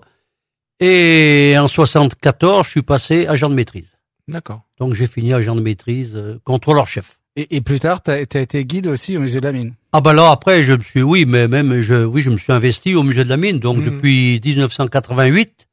Et 0.81 1.55
en 1.59 1.69
74, 1.69 2.65
je 2.67 2.71
suis 2.71 2.83
passé 2.83 3.27
agent 3.27 3.49
de 3.49 3.55
maîtrise. 3.55 3.93
D'accord. 4.29 4.63
Donc, 4.79 4.95
j'ai 4.95 5.07
fini 5.07 5.33
agent 5.33 5.55
de 5.55 5.61
maîtrise, 5.61 6.15
euh, 6.17 6.39
contrôleur 6.45 6.89
chef. 6.89 7.19
Et, 7.37 7.57
et 7.57 7.61
plus 7.61 7.81
tard, 7.81 8.03
t'as 8.03 8.15
as 8.15 8.39
été 8.41 8.65
guide 8.65 8.87
aussi 8.87 9.17
au 9.17 9.21
musée 9.21 9.41
de 9.41 9.45
la 9.47 9.53
mine. 9.53 9.75
Ah 9.93 10.01
bah 10.01 10.13
là 10.13 10.31
après 10.31 10.63
je 10.65 10.73
me 10.73 10.83
suis 10.83 11.03
oui 11.03 11.25
mais 11.25 11.47
même 11.47 11.81
je 11.81 12.05
oui 12.05 12.21
je 12.21 12.31
me 12.31 12.37
suis 12.39 12.53
investi 12.53 12.95
au 12.97 13.03
musée 13.05 13.23
de 13.23 13.29
la 13.29 13.37
mine 13.37 13.61
donc 13.61 13.79
Mhm. 13.79 13.85
depuis 13.85 14.41
1988 14.45 15.64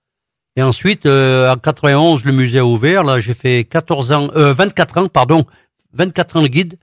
et 0.56 0.62
ensuite 0.64 1.06
euh, 1.06 1.52
en 1.52 1.58
91 1.58 2.26
le 2.26 2.32
musée 2.32 2.60
a 2.60 2.66
ouvert 2.66 3.04
là 3.04 3.20
j'ai 3.20 3.34
fait 3.34 3.64
14 3.66 4.12
ans 4.12 4.30
euh, 4.36 4.54
24 4.54 4.98
ans 4.98 5.08
pardon 5.08 5.46
24 5.94 6.38
ans 6.38 6.42
de 6.44 6.48
guide 6.48 6.78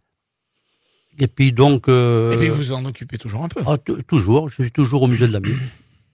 et 1.18 1.26
puis 1.28 1.52
donc 1.52 1.88
euh, 1.88 2.32
Et 2.32 2.36
puis 2.38 2.48
vous 2.48 2.72
en 2.72 2.84
occupez 2.84 3.18
toujours 3.18 3.44
un 3.44 3.48
peu. 3.48 3.62
ah, 3.66 3.76
toujours 4.06 4.48
je 4.48 4.62
suis 4.62 4.72
toujours 4.72 5.02
au 5.02 5.06
musée 5.06 5.26
de 5.28 5.32
la 5.32 5.40
mine 5.40 5.58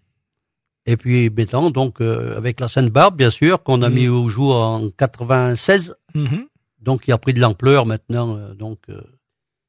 et 0.87 0.97
puis 0.97 1.31
maintenant 1.31 1.71
donc 1.71 2.01
euh, 2.01 2.37
avec 2.37 2.61
la 2.61 2.69
Sainte 2.69 2.91
Barbe 2.91 3.17
bien 3.17 3.31
sûr 3.31 3.63
qu'on 3.63 3.83
a 3.83 3.89
Mhm. 3.89 3.95
mis 3.95 4.09
au 4.09 4.29
jour 4.29 4.57
en 4.57 4.91
96 4.91 5.95
Mhm. 6.15 6.47
donc 6.81 7.07
il 7.07 7.13
a 7.13 7.19
pris 7.19 7.35
de 7.35 7.41
l'ampleur 7.41 7.87
maintenant 7.87 8.37
euh, 8.37 8.55
donc 8.55 8.79
euh, 8.89 9.01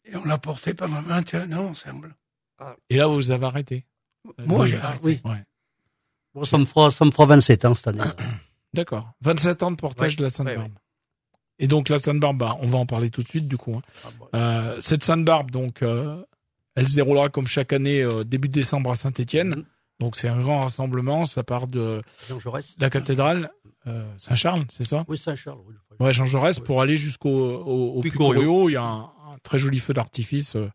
Et 0.05 0.15
on 0.15 0.25
l'a 0.25 0.37
porté 0.37 0.73
pendant 0.73 1.01
21 1.01 1.51
ans 1.53 1.67
ensemble. 1.69 2.15
Et 2.89 2.95
là, 2.97 3.07
vous 3.07 3.31
avez 3.31 3.45
arrêté. 3.47 3.85
Moi, 4.45 4.61
Oui. 4.61 4.67
j'ai 4.69 4.77
arrêté. 4.77 5.01
oui. 5.03 5.19
Ouais. 5.25 5.43
Bon, 6.35 6.43
ça 6.43 6.57
me 6.59 6.65
fera 6.65 6.91
ça 6.91 7.03
me 7.05 7.11
fera 7.11 7.25
27 7.25 7.65
ans 7.65 7.73
cette 7.73 7.87
année 7.87 8.01
D'accord. 8.73 9.09
27 9.21 9.63
ans 9.63 9.71
de 9.71 9.77
portage 9.77 10.11
Ouais. 10.11 10.17
de 10.17 10.23
la 10.23 10.29
Sainte-Barbe. 10.29 10.59
Ouais, 10.59 10.69
Et 11.59 11.67
donc 11.67 11.89
la 11.89 11.97
Sainte-Barbe, 11.97 12.37
bah, 12.37 12.57
on 12.61 12.67
va 12.67 12.77
en 12.77 12.85
parler 12.85 13.09
tout 13.09 13.23
de 13.23 13.27
suite 13.27 13.47
du 13.47 13.57
coup. 13.57 13.75
hein. 14.03 14.09
Euh, 14.35 14.75
cette 14.79 15.03
Sainte-Barbe, 15.03 15.49
donc, 15.51 15.81
euh, 15.81 16.21
elle 16.75 16.87
se 16.87 16.95
déroulera 16.95 17.29
comme 17.29 17.47
chaque 17.47 17.71
année 17.73 18.01
euh, 18.03 18.23
début 18.25 18.49
décembre 18.49 18.91
à 18.91 18.95
Saint-Étienne. 18.95 19.49
Mhm. 19.55 19.65
Donc 20.01 20.17
c'est 20.17 20.27
un 20.27 20.37
grand 20.41 20.59
rassemblement. 20.59 21.25
Ça 21.25 21.43
part 21.43 21.67
de 21.67 22.01
Jean 22.27 22.37
Jaurès 22.39 22.75
la 22.79 22.89
cathédrale 22.89 23.49
euh, 23.87 24.05
Saint-Charles, 24.17 24.65
c'est 24.69 24.83
ça? 24.83 25.05
Oui, 25.07 25.17
Saint-Charles. 25.17 25.59
Oui. 25.65 25.75
Ouais, 26.01 26.11
Jean 26.11 26.25
Jaurès 26.25 26.59
pour 26.59 26.81
aller 26.81 26.97
jusqu'au 26.97 27.29
au, 27.29 28.01
au. 28.01 28.69
Il 28.69 28.73
y 28.73 28.75
a 28.75 28.83
un, 28.83 29.03
un 29.03 29.37
très 29.41 29.57
joli 29.57 29.79
feu 29.79 29.93
d'artifice. 29.93 30.57
euh, 30.57 30.69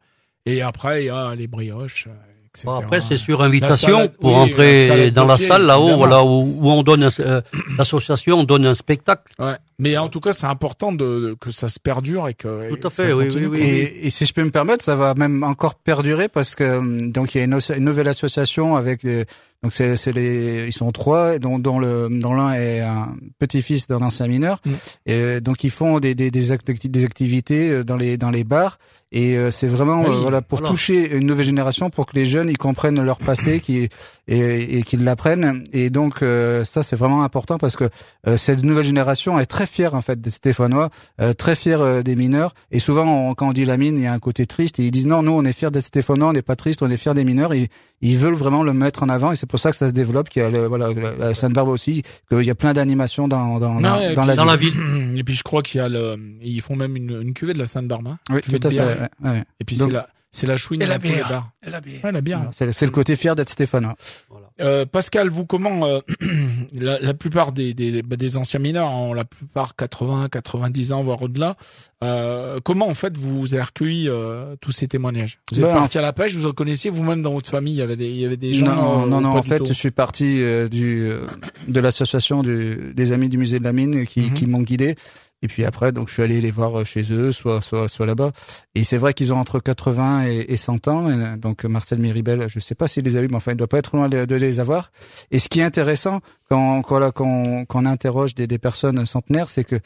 et 0.47 0.63
après, 0.63 1.03
il 1.03 1.07
y 1.09 1.11
a 1.11 1.35
les 1.35 1.47
brioches, 1.49 2.09
etc. 2.55 2.65
Bon, 2.67 2.75
après, 2.79 3.01
c'est 3.01 3.17
sur 3.17 3.43
invitation 3.43 4.09
pour 4.21 4.31
oui, 4.31 4.37
la 4.37 4.41
entrer 4.43 5.11
dans 5.13 5.25
la 5.27 5.39
salle 5.39 5.67
là-haut, 5.67 5.97
voilà, 5.97 6.25
où, 6.25 6.57
où 6.61 6.69
on 6.71 6.83
donne 6.83 7.05
un- 7.05 7.21
euh, 7.21 7.41
l'association 7.79 8.45
donne 8.45 8.67
un 8.67 8.75
spectacle. 8.75 9.23
Ouais. 9.39 9.57
Mais 9.79 9.97
en 9.97 10.09
tout 10.09 10.21
cas, 10.21 10.33
c'est 10.33 10.47
important 10.47 10.93
de, 10.93 11.37
que 11.41 11.51
ça 11.51 11.69
se 11.69 11.79
perdure 11.81 12.29
et 12.29 12.35
que 12.35 12.75
Tout 12.75 12.87
à 12.87 12.91
fait, 12.91 13.13
oui, 13.13 13.29
oui, 13.35 13.47
oui. 13.47 13.61
Et, 13.61 14.07
et 14.07 14.11
si 14.11 14.27
je 14.27 14.35
peux 14.35 14.45
me 14.45 14.51
permettre, 14.51 14.85
ça 14.85 14.97
va 14.97 15.15
même 15.15 15.43
encore 15.43 15.75
perdurer 15.77 16.29
parce 16.29 16.55
que 16.55 16.79
hum, 16.79 17.11
donc 17.13 17.35
il 17.35 17.39
y 17.39 17.41
a 17.41 17.45
une, 17.45 17.59
une 17.77 17.85
nouvelle 17.85 18.09
association 18.09 18.77
avec 18.77 19.03
des, 19.05 19.25
donc 19.63 19.73
c'est 19.73 19.97
c'est 19.97 20.13
les 20.13 20.67
ils 20.67 20.73
sont 20.73 20.91
trois 20.93 21.39
dont 21.39 21.59
dont 21.59 21.79
le 21.79 22.09
dont 22.11 22.35
l'un 22.35 22.53
est 22.55 22.81
un 22.81 23.15
petit-fils 23.39 23.87
d'un 23.87 23.99
ancien 24.03 24.27
mineur 24.27 24.59
Mm. 24.65 24.71
et 25.07 25.41
donc 25.41 25.65
ils 25.65 25.71
font 25.71 25.99
des 26.01 26.15
des 26.15 26.31
des, 26.31 26.53
acti- 26.53 26.89
des 26.91 27.05
activités 27.05 27.71
euh, 27.71 27.85
dans 27.85 27.97
les 27.97 28.17
dans 28.19 28.31
les 28.31 28.45
bars 28.45 28.79
et 29.13 29.37
euh, 29.37 29.51
c'est 29.51 29.67
vraiment 29.67 30.03
Oui, 30.03 30.09
euh, 30.11 30.21
voilà 30.21 30.41
pour 30.43 30.59
voilà. 30.61 30.71
toucher 30.73 31.11
une 31.17 31.27
nouvelle 31.27 31.47
génération 31.47 31.91
pour 31.91 32.07
que 32.07 32.15
les 32.15 32.25
jeunes 32.25 32.49
ils 32.49 32.59
comprennent 32.59 33.03
leur 33.03 33.19
passé 33.19 33.61
qui 33.61 33.89
et, 34.29 34.79
et 34.79 34.83
qu'ils 34.85 35.03
l'apprennent 35.03 35.65
et 35.73 35.91
donc 35.91 36.23
euh, 36.23 36.63
ça 36.65 36.83
c'est 36.85 36.95
vraiment 36.97 37.25
important 37.25 37.59
parce 37.59 37.75
que 37.77 37.89
euh, 38.29 38.37
cette 38.37 38.63
nouvelle 38.63 38.85
génération 38.85 39.39
est 39.41 39.47
très 39.47 39.67
fière 39.67 39.95
en 39.95 40.03
fait 40.03 40.21
des 40.21 40.31
Stéphanois 40.31 40.91
euh, 41.21 41.33
très 41.33 41.57
fiers 41.57 41.75
euh, 41.81 42.03
des 42.03 42.15
mineurs. 42.17 42.55
Et 42.71 42.79
souvent, 42.79 43.07
on- 43.31 43.35
quand 43.35 43.49
on 43.49 43.53
dit 43.53 43.65
la 43.65 43.77
mine, 43.77 43.97
il 43.97 44.05
y 44.05 44.07
a 44.07 44.13
un 44.13 44.19
côté 44.19 44.47
triste. 44.47 44.79
Et 44.79 44.85
ils 44.85 44.91
disent 44.91 45.07
non, 45.07 45.23
nous, 45.23 45.33
on 45.33 45.45
est 45.45 45.53
fiers 45.53 45.71
d'être 45.71 45.85
Stéphanois, 45.85 46.29
on 46.29 46.33
n'est 46.33 46.43
pas 46.43 46.55
triste, 46.57 46.83
on 46.83 46.91
est 46.91 46.97
fiers 46.97 47.15
des 47.15 47.25
mineurs. 47.25 47.53
Et 47.55 47.69
ils 48.03 48.17
veulent 48.19 48.35
vraiment 48.35 48.63
le 48.63 48.73
mettre 48.73 49.03
en 49.03 49.09
avant. 49.09 49.33
Et 49.33 49.37
c'est 49.37 49.47
pour 49.47 49.59
ça 49.59 49.71
que 49.71 49.77
ça 49.77 49.89
se 49.89 49.93
développe, 49.93 50.29
qu'il 50.29 50.43
y 50.43 50.45
a 50.45 50.51
le, 50.51 50.67
voilà 50.67 50.93
la, 50.93 51.13
la 51.17 51.35
Sainte-Barbe 51.35 51.69
aussi, 51.69 52.03
qu'il 52.29 52.43
y 52.45 52.51
a 52.51 52.55
plein 52.55 52.75
d'animations 52.75 53.27
dans 53.29 53.59
dans, 53.59 53.75
Non, 53.75 54.15
dans, 54.15 54.25
la 54.25 54.37
Dans 54.37 54.45
la 54.45 54.57
ville. 54.57 54.75
Et 55.17 55.25
puis 55.25 55.35
je 55.35 55.43
crois 55.43 55.63
qu'il 55.63 55.79
y 55.79 55.81
a 55.83 55.89
le, 55.89 56.17
ils 56.43 56.61
font 56.61 56.77
même 56.77 56.95
une, 56.97 57.21
une 57.23 57.33
cuvée 57.35 57.53
de 57.55 57.59
la 57.59 57.67
Sainte-Barbe. 57.67 58.07
hein. 58.09 58.19
Oui, 58.31 58.41
tout 58.43 58.67
à 58.69 58.71
fait. 58.71 58.99
Bière. 59.01 59.09
ouais, 59.25 59.31
ouais. 59.39 59.45
Et 59.61 59.65
puis 59.65 59.77
c'est 59.77 59.91
la, 59.91 60.09
c'est 60.33 60.47
la 60.47 60.57
chouine 60.57 60.81
Et 60.83 60.87
la 60.87 60.99
bière. 60.99 61.51
Et 61.67 61.71
la 61.71 61.81
bière. 61.81 62.05
Ouais, 62.05 62.13
la 62.13 62.21
bière. 62.21 62.49
C'est 62.53 62.71
c'est 62.73 62.87
le 62.87 62.93
côté 62.93 63.17
fier 63.17 63.35
d'être 63.35 63.51
stéphanois. 63.51 63.97
Voilà. 64.29 64.47
Euh, 64.61 64.85
Pascal, 64.87 65.29
vous 65.29 65.45
comment 65.47 65.87
euh, 65.87 66.01
la, 66.75 67.01
la 67.01 67.15
plupart 67.15 67.51
des, 67.53 67.73
des, 67.75 68.03
bah, 68.03 68.17
des 68.17 68.37
anciens 68.37 68.61
mineurs 68.61 68.91
ont 68.91 69.13
la 69.15 69.25
plupart 69.25 69.75
80, 69.75 70.29
90 70.29 70.93
ans 70.93 71.03
voire 71.03 71.23
au-delà. 71.23 71.57
Euh, 72.05 72.61
comment 72.65 72.87
en 72.89 72.95
fait 72.95 73.17
vous 73.17 73.55
avez 73.55 73.63
recueilli 73.63 74.09
euh, 74.09 74.55
tous 74.61 74.73
ces 74.73 74.87
témoignages? 74.87 75.39
Vous 75.53 75.59
êtes 75.61 75.67
Ben, 75.67 75.75
parti 75.75 75.99
à 75.99 76.03
la 76.03 76.13
pêche, 76.13 76.35
vous 76.35 76.47
en 76.47 76.53
connaissiez 76.53 76.91
vous-même 76.91 77.23
dans 77.23 77.33
votre 77.33 77.51
famille. 77.51 77.75
Il 77.75 77.79
y 77.79 77.83
avait 77.83 77.97
des, 77.97 78.09
il 78.11 78.17
y 78.21 78.25
avait 78.27 78.37
des 78.37 78.53
gens. 78.53 78.67
non, 78.67 79.03
euh, 79.03 79.07
non, 79.07 79.21
non. 79.21 79.31
En 79.31 79.43
fait, 79.43 79.67
je 79.67 79.73
suis 79.73 79.91
parti 79.91 80.43
euh, 80.43 80.69
du 80.69 81.09
euh, 81.09 81.23
de 81.69 81.81
l'association 81.81 82.43
du- 82.43 82.93
des 82.95 83.13
amis 83.13 83.29
du 83.31 83.39
musée 83.39 83.59
de 83.59 83.65
la 83.65 83.73
mine 83.73 84.07
qui, 84.07 84.21
Mhm. 84.21 84.35
qui 84.35 84.47
m'ont 84.47 84.63
guidé. 84.63 84.95
Et 85.43 85.49
puis 85.49 85.65
après, 85.65 85.93
donc 85.93 86.09
je 86.09 86.15
suis 86.15 86.23
allé 86.23 86.41
les 86.41 86.51
voir 86.51 86.81
euh, 86.81 86.85
chez 86.85 87.13
eux, 87.13 87.33
soit 87.33 87.63
soit 87.63 87.89
soit 87.89 88.07
là-bas. 88.07 88.31
Et 88.75 88.85
c'est 88.85 88.99
vrai 88.99 89.15
qu'ils 89.15 89.33
ont 89.33 89.39
entre 89.39 89.59
80 89.59 90.27
et, 90.27 90.53
et 90.53 90.57
100 90.57 90.89
ans. 90.89 91.09
Euh, 91.09 91.37
donc 91.37 91.65
Marcel 91.65 91.99
Miribel, 91.99 92.47
je 92.49 92.61
sais 92.61 92.75
pas 92.75 92.89
s'il 92.89 93.05
les 93.05 93.17
a 93.17 93.23
eu, 93.23 93.29
mais 93.29 93.37
enfin, 93.37 93.53
il 93.53 93.57
doit 93.57 93.69
pas 93.69 93.79
être 93.79 93.97
loin 93.97 94.09
de, 94.09 94.35
les 94.35 94.61
avoir. 94.61 94.93
Et 95.31 95.39
ce 95.39 95.49
qui 95.49 95.61
est 95.61 95.65
intéressant 95.65 96.21
quand 96.49 96.83
quand 96.83 96.99
là, 96.99 97.11
quand, 97.13 97.65
quand 97.67 97.83
on 97.83 97.87
interroge 97.87 98.35
des, 98.35 98.47
des 98.47 98.59
personnes 98.59 99.07
centenaires, 99.07 99.49
c'est 99.49 99.65
que 99.65 99.77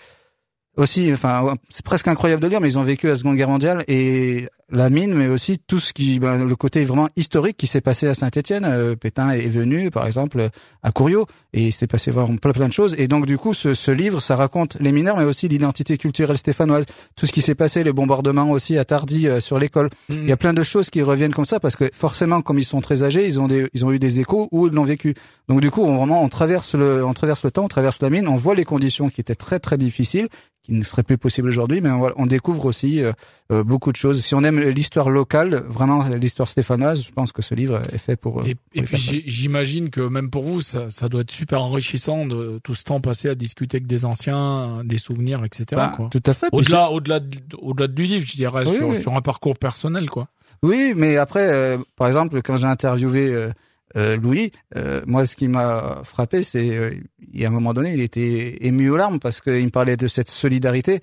aussi, 0.76 1.12
enfin, 1.12 1.54
c'est 1.70 1.84
presque 1.84 2.08
incroyable 2.08 2.42
de 2.42 2.48
dire, 2.48 2.60
mais 2.60 2.68
ils 2.68 2.78
ont 2.78 2.82
vécu 2.82 3.06
la 3.06 3.14
Seconde 3.14 3.36
Guerre 3.36 3.48
mondiale 3.48 3.84
et 3.86 4.48
la 4.70 4.90
mine, 4.90 5.14
mais 5.14 5.28
aussi 5.28 5.58
tout 5.58 5.78
ce 5.78 5.92
qui, 5.92 6.18
ben, 6.18 6.44
le 6.44 6.56
côté 6.56 6.84
vraiment 6.84 7.08
historique 7.16 7.56
qui 7.56 7.66
s'est 7.66 7.80
passé 7.80 8.06
à 8.06 8.14
Saint-Étienne. 8.14 8.64
Euh, 8.64 8.96
Pétain 8.96 9.30
est 9.30 9.48
venu, 9.48 9.90
par 9.90 10.06
exemple, 10.06 10.48
à 10.82 10.92
Couriot, 10.92 11.26
et 11.52 11.66
il 11.66 11.72
s'est 11.72 11.86
passé 11.86 12.10
vraiment 12.10 12.36
plein, 12.36 12.52
plein 12.52 12.68
de 12.68 12.72
choses. 12.72 12.94
Et 12.98 13.08
donc, 13.08 13.26
du 13.26 13.38
coup, 13.38 13.54
ce, 13.54 13.74
ce 13.74 13.90
livre, 13.90 14.20
ça 14.20 14.36
raconte 14.36 14.76
les 14.80 14.92
mineurs, 14.92 15.16
mais 15.16 15.24
aussi 15.24 15.48
l'identité 15.48 15.96
culturelle 15.96 16.38
stéphanoise, 16.38 16.84
tout 17.16 17.26
ce 17.26 17.32
qui 17.32 17.42
s'est 17.42 17.54
passé, 17.54 17.84
les 17.84 17.92
bombardements 17.92 18.50
aussi 18.50 18.78
à 18.78 18.84
Tardy 18.84 19.28
euh, 19.28 19.40
sur 19.40 19.58
l'école. 19.58 19.90
Mm. 20.08 20.14
Il 20.14 20.28
y 20.28 20.32
a 20.32 20.36
plein 20.36 20.52
de 20.52 20.62
choses 20.62 20.90
qui 20.90 21.02
reviennent 21.02 21.34
comme 21.34 21.44
ça 21.44 21.60
parce 21.60 21.76
que 21.76 21.90
forcément, 21.92 22.40
comme 22.40 22.58
ils 22.58 22.64
sont 22.64 22.80
très 22.80 23.02
âgés, 23.02 23.26
ils 23.26 23.40
ont 23.40 23.48
des, 23.48 23.68
ils 23.74 23.84
ont 23.84 23.92
eu 23.92 23.98
des 23.98 24.20
échos 24.20 24.48
ou 24.50 24.66
ils 24.66 24.72
l'ont 24.72 24.84
vécu. 24.84 25.14
Donc 25.48 25.60
du 25.60 25.70
coup, 25.70 25.82
on, 25.82 25.96
vraiment, 25.96 26.22
on 26.22 26.28
traverse 26.28 26.74
le, 26.74 27.04
on 27.04 27.12
traverse 27.12 27.44
le 27.44 27.50
temps, 27.50 27.64
on 27.64 27.68
traverse 27.68 28.00
la 28.00 28.10
mine, 28.10 28.28
on 28.28 28.36
voit 28.36 28.54
les 28.54 28.64
conditions 28.64 29.10
qui 29.10 29.20
étaient 29.20 29.34
très 29.34 29.58
très 29.58 29.76
difficiles, 29.76 30.28
qui 30.62 30.72
ne 30.72 30.82
seraient 30.82 31.02
plus 31.02 31.18
possibles 31.18 31.48
aujourd'hui, 31.48 31.80
mais 31.82 31.90
on, 31.90 32.10
on 32.16 32.26
découvre 32.26 32.64
aussi 32.64 33.02
euh, 33.02 33.12
euh, 33.52 33.62
beaucoup 33.62 33.92
de 33.92 33.96
choses. 33.96 34.24
Si 34.24 34.34
on 34.34 34.42
aime 34.42 34.53
l'histoire 34.58 35.10
locale, 35.10 35.62
vraiment 35.68 36.04
l'histoire 36.08 36.48
stéphanoise, 36.48 37.02
je 37.04 37.10
pense 37.12 37.32
que 37.32 37.42
ce 37.42 37.54
livre 37.54 37.80
est 37.92 37.98
fait 37.98 38.16
pour. 38.16 38.46
Et, 38.46 38.54
pour 38.54 38.64
et 38.74 38.80
les 38.80 38.86
puis 38.86 39.22
j'imagine 39.26 39.90
que 39.90 40.00
même 40.00 40.30
pour 40.30 40.44
vous, 40.44 40.60
ça, 40.60 40.90
ça 40.90 41.08
doit 41.08 41.22
être 41.22 41.30
super 41.30 41.62
enrichissant 41.62 42.26
de 42.26 42.60
tout 42.64 42.74
ce 42.74 42.84
temps 42.84 43.00
passé 43.00 43.28
à 43.28 43.34
discuter 43.34 43.76
avec 43.76 43.86
des 43.86 44.04
anciens, 44.04 44.82
des 44.84 44.98
souvenirs, 44.98 45.44
etc. 45.44 45.64
Bah, 45.72 45.92
quoi. 45.96 46.08
tout 46.10 46.22
à 46.26 46.34
fait. 46.34 46.46
Au-delà, 46.52 46.90
au-delà, 46.90 47.20
de- 47.20 47.38
au-delà 47.58 47.86
du 47.88 48.04
livre, 48.04 48.26
je 48.26 48.36
dirais 48.36 48.64
Oui, 48.66 48.76
sur, 48.76 48.88
oui. 48.88 49.00
sur 49.00 49.12
un 49.14 49.20
parcours 49.22 49.56
personnel, 49.58 50.08
quoi. 50.10 50.28
Oui, 50.62 50.94
mais 50.96 51.16
après, 51.16 51.48
euh, 51.50 51.78
par 51.96 52.06
exemple, 52.06 52.40
quand 52.42 52.56
j'ai 52.56 52.66
interviewé 52.66 53.28
euh, 53.28 53.50
euh, 53.96 54.16
Louis, 54.16 54.50
moi, 55.06 55.26
ce 55.26 55.36
qui 55.36 55.46
m'a 55.48 56.00
frappé, 56.04 56.42
c'est 56.42 57.00
il 57.32 57.40
y 57.40 57.44
a 57.44 57.48
un 57.48 57.52
moment 57.52 57.74
donné, 57.74 57.92
il 57.92 58.00
était 58.00 58.58
ému 58.66 58.88
aux 58.90 58.96
larmes 58.96 59.18
parce 59.20 59.40
qu'il 59.40 59.64
me 59.64 59.70
parlait 59.70 59.96
de 59.96 60.08
cette 60.08 60.30
solidarité 60.30 61.00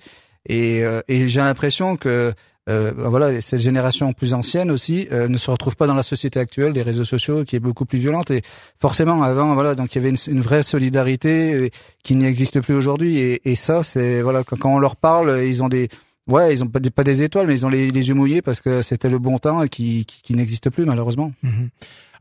et, 0.48 0.82
et 1.08 1.28
j'ai 1.28 1.40
l'impression 1.40 1.96
que 1.96 2.32
euh, 2.68 2.92
ben 2.92 3.08
voilà, 3.08 3.40
cette 3.40 3.60
génération 3.60 4.12
plus 4.12 4.34
ancienne 4.34 4.70
aussi 4.70 5.08
euh, 5.10 5.26
ne 5.26 5.36
se 5.36 5.50
retrouve 5.50 5.74
pas 5.74 5.88
dans 5.88 5.94
la 5.94 6.04
société 6.04 6.38
actuelle 6.38 6.72
des 6.72 6.82
réseaux 6.82 7.04
sociaux 7.04 7.44
qui 7.44 7.56
est 7.56 7.60
beaucoup 7.60 7.86
plus 7.86 7.98
violente 7.98 8.30
et 8.30 8.42
forcément 8.78 9.22
avant 9.22 9.54
voilà 9.54 9.74
donc 9.74 9.94
il 9.94 10.02
y 10.02 10.06
avait 10.06 10.14
une, 10.28 10.40
vraie 10.40 10.62
solidarité 10.62 11.54
euh, 11.54 11.68
qui 12.04 12.14
n'existe 12.14 12.60
plus 12.60 12.74
aujourd'hui 12.74 13.18
et, 13.18 13.54
ça 13.56 13.82
c'est 13.82 14.22
voilà 14.22 14.44
quand, 14.44 14.74
on 14.74 14.78
leur 14.78 14.94
parle 14.94 15.42
ils 15.44 15.62
ont 15.62 15.68
des 15.68 15.88
Ouais, 16.28 16.54
ils 16.54 16.62
ont 16.62 16.68
pas 16.68 17.02
des, 17.02 17.22
étoiles, 17.22 17.48
mais 17.48 17.54
ils 17.54 17.66
ont 17.66 17.68
les, 17.68 17.88
yeux 17.90 18.14
mouillés 18.14 18.42
parce 18.42 18.60
que 18.60 18.80
c'était 18.80 19.10
le 19.10 19.18
bon 19.18 19.38
temps 19.38 19.66
qui, 19.66 20.06
qui, 20.06 20.22
qui 20.22 20.34
n'existe 20.34 20.70
plus 20.70 20.84
malheureusement. 20.84 21.32
Mhm. 21.42 21.68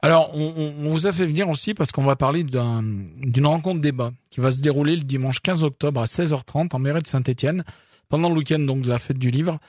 Alors, 0.01 0.31
on, 0.33 0.73
on- 0.83 0.89
vous 0.89 1.05
a 1.05 1.11
fait 1.11 1.27
venir 1.27 1.47
aussi 1.49 1.75
parce 1.75 1.91
qu'on 1.91 2.03
va 2.03 2.15
parler 2.15 2.43
d'un- 2.43 2.83
d'une 2.83 3.45
rencontre 3.45 3.79
débat 3.79 4.11
qui 4.31 4.39
va 4.39 4.49
se 4.49 4.59
dérouler 4.59 4.95
le 4.95 5.03
dimanche 5.03 5.39
15 5.41 5.63
octobre 5.63 6.01
à 6.01 6.05
16h30 6.05 6.75
en 6.75 6.79
mairie 6.79 7.03
de 7.03 7.07
Saint-Étienne 7.07 7.63
pendant 8.09 8.29
le 8.29 8.35
week-end 8.35 8.59
donc 8.59 8.81
de 8.81 8.89
la 8.89 8.97
fête 8.97 9.19
du 9.19 9.29
livre, 9.29 9.59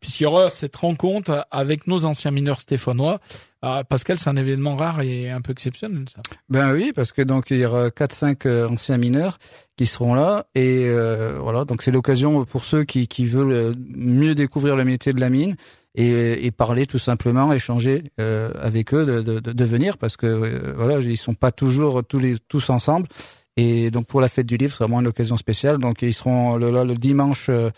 puisqu'il 0.00 0.24
y 0.24 0.26
aura 0.26 0.50
cette 0.50 0.76
rencontre 0.76 1.46
avec 1.50 1.86
nos 1.86 2.04
anciens 2.04 2.30
mineurs 2.30 2.60
stéphanois. 2.60 3.20
Ah, 3.62 3.82
Pascal, 3.88 4.18
c'est 4.18 4.30
un 4.30 4.36
événement 4.36 4.76
rare 4.76 5.00
et 5.00 5.30
un 5.30 5.40
peu 5.40 5.50
exceptionnel, 5.52 6.04
ça. 6.14 6.20
Ben 6.48 6.72
oui, 6.72 6.92
parce 6.94 7.12
que 7.12 7.22
donc 7.22 7.50
il 7.50 7.58
y 7.58 7.64
aura 7.64 7.90
quatre 7.90 8.14
cinq 8.14 8.46
euh, 8.46 8.68
anciens 8.68 8.98
mineurs 8.98 9.38
qui 9.76 9.86
seront 9.86 10.14
là 10.14 10.46
et 10.54 10.84
euh, 10.86 11.38
voilà 11.40 11.64
donc 11.64 11.82
c'est 11.82 11.90
l'occasion 11.90 12.44
pour 12.44 12.64
ceux 12.64 12.84
qui, 12.84 13.08
qui 13.08 13.26
veulent 13.26 13.52
euh, 13.52 13.72
mieux 13.94 14.34
découvrir 14.34 14.76
le 14.76 14.84
métier 14.84 15.12
de 15.12 15.20
la 15.20 15.30
mine 15.30 15.56
et, 15.96 16.46
et 16.46 16.50
parler 16.50 16.86
tout 16.86 16.98
simplement, 16.98 17.52
échanger 17.52 18.04
euh, 18.20 18.50
avec 18.60 18.94
eux 18.94 19.04
de, 19.04 19.20
de, 19.20 19.40
de 19.40 19.64
venir 19.64 19.98
parce 19.98 20.16
que 20.16 20.26
euh, 20.26 20.74
voilà 20.76 20.98
ils 21.00 21.16
sont 21.16 21.34
pas 21.34 21.50
toujours 21.50 22.04
tous 22.04 22.18
les 22.18 22.36
tous 22.48 22.70
ensemble 22.70 23.08
et 23.56 23.90
donc 23.90 24.06
pour 24.06 24.20
la 24.20 24.28
fête 24.28 24.46
du 24.46 24.56
livre 24.56 24.72
c'est 24.76 24.84
vraiment 24.84 25.00
une 25.00 25.06
occasion 25.06 25.36
spéciale. 25.36 25.78
Donc 25.78 26.02
ils 26.02 26.12
seront 26.12 26.56
le, 26.56 26.94
dimanche 26.94 27.46
euh, 27.48 27.70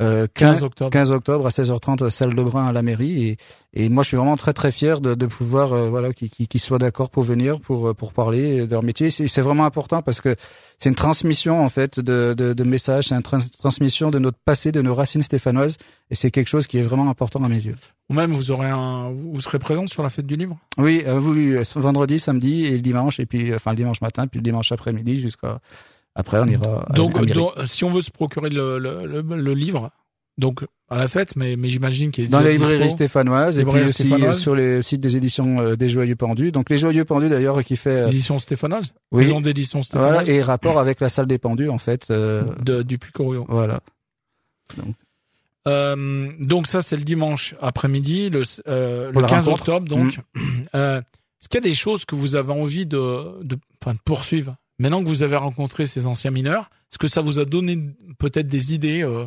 euh, 0.00 0.26
15 0.34 0.64
octobre. 0.64 0.90
15 0.90 1.10
octobre 1.12 1.46
à 1.46 1.50
16h30 1.50 2.10
salle 2.10 2.34
de 2.34 2.42
Brun 2.42 2.66
à 2.66 2.72
la 2.72 2.82
mairie. 2.82 3.28
Et, 3.28 3.36
et 3.84 3.88
moi 3.88 4.02
je 4.02 4.08
suis 4.08 4.16
vraiment 4.16 4.36
très 4.36 4.52
très 4.52 4.72
fier 4.72 5.00
de, 5.00 5.14
de 5.14 5.26
pouvoir 5.26 5.72
euh, 5.72 5.88
voilà 5.88 6.12
qui 6.12 6.28
qui, 6.30 6.48
qui 6.48 6.58
soient 6.58 6.78
d'accord 6.78 7.10
pour 7.10 7.22
venir 7.22 7.60
pour 7.60 7.88
euh, 7.88 7.94
pour 7.94 8.12
parler 8.12 8.66
de 8.66 8.70
leur 8.70 8.82
métier. 8.82 9.10
C'est 9.10 9.28
c'est 9.28 9.42
vraiment 9.42 9.64
important 9.64 10.02
parce 10.02 10.20
que 10.20 10.34
c'est 10.78 10.88
une 10.88 10.94
transmission 10.96 11.62
en 11.64 11.68
fait 11.68 12.00
de 12.00 12.34
de, 12.36 12.52
de 12.52 12.64
messages 12.64 13.08
c'est 13.08 13.14
une 13.14 13.22
trans- 13.22 13.38
transmission 13.58 14.10
de 14.10 14.18
notre 14.18 14.38
passé 14.44 14.72
de 14.72 14.82
nos 14.82 14.94
racines 14.94 15.22
stéphanoises 15.22 15.76
et 16.10 16.14
c'est 16.14 16.30
quelque 16.30 16.48
chose 16.48 16.66
qui 16.66 16.78
est 16.78 16.82
vraiment 16.82 17.08
important 17.08 17.42
à 17.44 17.48
mes 17.48 17.60
yeux 17.62 17.76
Ou 18.08 18.14
même, 18.14 18.32
vous 18.32 18.50
aurez 18.50 18.68
un, 18.68 19.10
vous 19.10 19.40
serez 19.40 19.58
présent 19.58 19.86
sur 19.86 20.02
la 20.02 20.10
fête 20.10 20.26
du 20.26 20.36
livre? 20.36 20.58
oui 20.78 21.02
euh, 21.06 21.20
oui 21.20 21.52
euh, 21.56 21.62
vendredi 21.76 22.18
samedi 22.18 22.64
et 22.66 22.72
le 22.72 22.80
dimanche 22.80 23.20
et 23.20 23.26
puis 23.26 23.50
euh, 23.50 23.56
enfin 23.56 23.70
le 23.70 23.76
dimanche 23.76 24.00
matin 24.00 24.26
puis 24.26 24.38
le 24.38 24.44
dimanche 24.44 24.72
après-midi 24.72 25.20
jusqu'à 25.20 25.60
après 26.14 26.38
on 26.40 26.46
ira 26.46 26.86
Donc, 26.94 27.16
à 27.16 27.24
donc, 27.24 27.52
si 27.66 27.84
on 27.84 27.90
veut 27.90 28.02
se 28.02 28.10
procurer 28.10 28.50
le, 28.50 28.78
le, 28.78 29.06
le, 29.06 29.22
le 29.22 29.54
livre, 29.54 29.90
donc 30.38 30.64
à 30.88 30.96
la 30.96 31.06
fête, 31.06 31.36
mais, 31.36 31.54
mais 31.54 31.68
j'imagine 31.68 32.10
qu'il 32.10 32.24
est 32.24 32.28
dans 32.28 32.40
les 32.40 32.54
librairies 32.54 32.90
stéphanoises 32.90 33.60
et 33.60 33.64
puis 33.64 33.82
aussi 33.82 34.12
euh, 34.12 34.32
sur 34.32 34.56
les 34.56 34.82
sites 34.82 35.00
des 35.00 35.16
éditions 35.16 35.60
euh, 35.60 35.76
des 35.76 35.88
Joyeux 35.88 36.16
Pendus. 36.16 36.50
Donc 36.50 36.68
les 36.68 36.78
Joyeux 36.78 37.04
Pendus 37.04 37.28
d'ailleurs 37.28 37.62
qui 37.62 37.76
fait 37.76 37.90
euh, 37.90 38.08
Édition 38.08 38.40
stéphanoise. 38.40 38.92
oui, 39.12 39.22
Maison 39.24 39.40
d'édition 39.40 39.84
stéphanoise? 39.84 40.24
voilà 40.24 40.28
et 40.28 40.42
rapport 40.42 40.80
avec 40.80 41.00
la 41.00 41.08
salle 41.08 41.26
des 41.26 41.38
pendus 41.38 41.68
en 41.68 41.78
fait. 41.78 42.10
de, 42.10 42.82
du 42.82 42.98
Puy-Coriot. 42.98 43.46
voilà. 43.48 43.78
Euh, 45.68 46.32
donc 46.38 46.66
ça, 46.66 46.82
c'est 46.82 46.96
le 46.96 47.02
dimanche 47.02 47.54
après-midi, 47.60 48.30
le, 48.30 48.42
euh, 48.66 49.12
Pour 49.12 49.20
le 49.20 49.26
la 49.26 49.28
15 49.28 49.44
rencontre. 49.44 49.60
octobre. 49.62 49.88
Donc, 49.88 50.18
euh, 50.74 51.00
est-ce 51.00 51.48
qu'il 51.48 51.58
y 51.58 51.66
a 51.66 51.68
des 51.68 51.74
choses 51.74 52.04
que 52.04 52.14
vous 52.14 52.36
avez 52.36 52.52
envie 52.52 52.86
de, 52.86 53.42
de, 53.42 53.58
enfin, 53.82 53.94
de 53.94 54.00
poursuivre? 54.04 54.56
Maintenant 54.78 55.02
que 55.02 55.08
vous 55.08 55.22
avez 55.22 55.36
rencontré 55.36 55.84
ces 55.84 56.06
anciens 56.06 56.30
mineurs 56.30 56.70
Est-ce 56.90 56.98
que 56.98 57.08
ça 57.08 57.20
vous 57.20 57.38
a 57.38 57.44
donné 57.44 57.78
peut-être 58.18 58.46
des 58.46 58.72
idées 58.74 59.02
euh, 59.02 59.26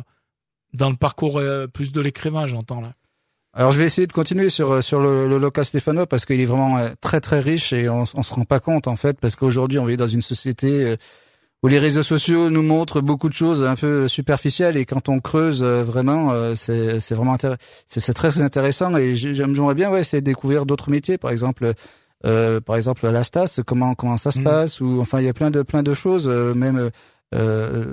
dans 0.72 0.90
le 0.90 0.96
parcours 0.96 1.38
euh, 1.38 1.68
plus 1.68 1.92
de 1.92 2.00
l'écrivain, 2.00 2.46
j'entends 2.46 2.80
là? 2.80 2.92
Alors 3.56 3.70
je 3.70 3.78
vais 3.78 3.86
essayer 3.86 4.08
de 4.08 4.12
continuer 4.12 4.48
sur 4.48 4.82
sur 4.82 4.98
le, 4.98 5.28
le 5.28 5.38
local 5.38 5.64
stéphanois 5.64 6.08
parce 6.08 6.26
qu'il 6.26 6.40
est 6.40 6.44
vraiment 6.44 6.88
très 7.00 7.20
très 7.20 7.38
riche 7.38 7.72
et 7.72 7.88
on, 7.88 8.02
on 8.14 8.22
se 8.24 8.34
rend 8.34 8.44
pas 8.44 8.58
compte 8.58 8.88
en 8.88 8.96
fait 8.96 9.16
parce 9.20 9.36
qu'aujourd'hui 9.36 9.78
on 9.78 9.84
vit 9.84 9.96
dans 9.96 10.08
une 10.08 10.22
société 10.22 10.82
euh, 10.84 10.96
où 11.64 11.68
les 11.68 11.78
réseaux 11.78 12.02
sociaux 12.02 12.50
nous 12.50 12.62
montrent 12.62 13.00
beaucoup 13.00 13.30
de 13.30 13.34
choses 13.34 13.64
un 13.64 13.74
peu 13.74 14.06
superficielles 14.06 14.76
et 14.76 14.84
quand 14.84 15.08
on 15.08 15.18
creuse 15.20 15.62
euh, 15.62 15.82
vraiment 15.82 16.30
euh, 16.30 16.54
c'est 16.56 17.00
c'est 17.00 17.14
vraiment 17.14 17.36
c'est 17.86 18.00
c'est 18.00 18.12
très 18.12 18.42
intéressant 18.42 18.94
et 18.96 19.14
j'ai- 19.14 19.34
j'aime- 19.34 19.54
j'aimerais 19.56 19.74
bien 19.74 19.90
ouais 19.90 20.02
essayer 20.02 20.20
de 20.20 20.26
découvrir 20.26 20.66
d'autres 20.66 20.90
métiers 20.90 21.16
par 21.18 21.30
exemple 21.30 21.72
euh, 22.26 22.60
par 22.60 22.76
exemple 22.76 23.06
à 23.06 23.12
l'Astas 23.12 23.60
comment 23.66 23.94
comment 23.94 24.18
ça 24.18 24.30
se 24.30 24.38
Mhm. 24.40 24.44
passe 24.44 24.80
ou 24.82 24.98
enfin 25.00 25.20
il 25.20 25.24
y 25.24 25.28
a 25.28 25.32
plein 25.40 25.50
de 25.50 25.62
plein 25.62 25.82
de 25.82 25.94
choses 25.94 26.26
euh, 26.28 26.52
même 26.54 26.90
euh, 27.34 27.84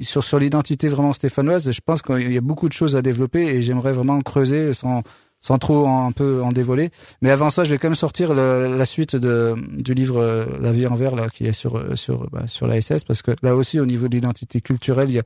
sur 0.00 0.24
sur 0.24 0.38
l'identité 0.38 0.88
vraiment 0.88 1.12
stéphanoise 1.12 1.70
je 1.70 1.80
pense 1.84 2.02
qu'il 2.02 2.32
y 2.32 2.38
a 2.38 2.40
beaucoup 2.40 2.68
de 2.68 2.72
choses 2.74 2.96
à 2.96 3.02
développer 3.02 3.42
et 3.46 3.62
j'aimerais 3.62 3.92
vraiment 3.92 4.20
creuser 4.20 4.72
sans 4.72 5.02
sans 5.40 5.58
trop 5.58 5.86
en, 5.86 6.06
un 6.08 6.12
peu 6.12 6.42
en 6.42 6.50
dévoiler 6.52 6.90
mais 7.22 7.30
avant 7.30 7.50
ça 7.50 7.64
je 7.64 7.70
vais 7.70 7.78
quand 7.78 7.88
même 7.88 7.94
sortir 7.94 8.34
le- 8.34 8.74
la 8.76 8.84
suite 8.84 9.14
de 9.16 9.54
du 9.76 9.94
livre 9.94 10.20
euh, 10.20 10.44
La 10.60 10.72
vie 10.72 10.86
en 10.86 10.96
vert 10.96 11.14
là 11.14 11.28
qui 11.28 11.46
est 11.46 11.52
sur 11.52 11.76
euh, 11.76 11.94
sur 11.96 12.28
bah, 12.30 12.44
sur 12.48 12.66
la 12.66 12.80
SS 12.80 13.04
parce 13.04 13.22
que 13.22 13.32
là 13.42 13.54
aussi 13.54 13.78
au 13.80 13.86
niveau 13.86 14.08
de 14.08 14.14
l'identité 14.14 14.60
culturelle 14.60 15.10
il 15.10 15.14
y 15.14 15.18
a 15.20 15.22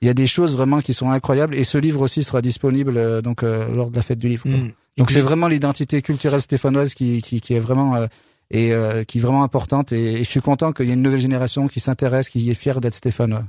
il 0.00 0.06
y 0.06 0.10
a 0.10 0.14
des 0.14 0.26
choses 0.26 0.56
vraiment 0.56 0.80
qui 0.80 0.94
sont 0.94 1.10
incroyables 1.10 1.54
et 1.54 1.64
ce 1.64 1.78
livre 1.78 2.00
aussi 2.00 2.22
sera 2.24 2.40
disponible 2.42 2.94
euh, 2.96 3.20
donc 3.22 3.42
euh, 3.42 3.68
lors 3.74 3.90
de 3.90 3.96
la 3.96 4.02
fête 4.02 4.18
du 4.18 4.28
livre 4.28 4.42
quoi. 4.44 4.52
Mm. 4.52 4.72
Donc 4.98 5.10
c'est 5.10 5.20
vraiment 5.22 5.48
l'identité 5.48 6.02
culturelle 6.02 6.42
stéphanoise 6.42 6.92
qui, 6.94 7.22
qui, 7.22 7.40
qui 7.40 7.54
est 7.54 7.60
vraiment 7.60 7.94
euh, 7.96 8.06
et 8.50 8.72
euh, 8.74 9.04
qui 9.04 9.18
est 9.18 9.20
vraiment 9.22 9.42
importante 9.42 9.92
et, 9.92 10.14
et 10.14 10.18
je 10.18 10.28
suis 10.30 10.42
content 10.42 10.72
qu'il 10.72 10.86
y 10.86 10.90
ait 10.90 10.94
une 10.94 11.00
nouvelle 11.02 11.20
génération 11.20 11.66
qui 11.68 11.80
s'intéresse, 11.80 12.28
qui 12.28 12.50
est 12.50 12.54
fière 12.54 12.80
d'être 12.82 12.94
stéphanois. 12.94 13.44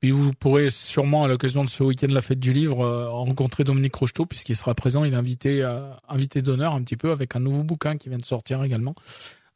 Puis 0.00 0.10
vous 0.10 0.32
pourrez 0.32 0.68
sûrement, 0.68 1.24
à 1.24 1.28
l'occasion 1.28 1.64
de 1.64 1.70
ce 1.70 1.82
week-end 1.82 2.06
de 2.08 2.14
la 2.14 2.20
fête 2.20 2.38
du 2.38 2.52
livre, 2.52 2.82
euh, 2.84 3.08
rencontrer 3.08 3.64
Dominique 3.64 3.94
Rocheteau, 3.94 4.26
puisqu'il 4.26 4.54
sera 4.56 4.74
présent. 4.74 5.04
Il 5.04 5.14
est 5.14 5.16
invité, 5.16 5.62
euh, 5.62 5.88
invité 6.08 6.42
d'honneur 6.42 6.74
un 6.74 6.82
petit 6.82 6.96
peu 6.96 7.10
avec 7.12 7.34
un 7.34 7.40
nouveau 7.40 7.62
bouquin 7.62 7.96
qui 7.96 8.08
vient 8.10 8.18
de 8.18 8.24
sortir 8.24 8.62
également. 8.62 8.94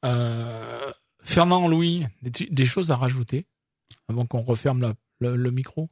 Euh, 0.04 0.90
Fernand, 1.22 1.68
Louis, 1.68 2.06
des, 2.22 2.48
des 2.50 2.64
choses 2.64 2.90
à 2.90 2.96
rajouter 2.96 3.44
avant 4.08 4.24
qu'on 4.24 4.40
referme 4.40 4.80
la- 4.80 4.94
le, 5.20 5.36
le 5.36 5.50
micro? 5.50 5.90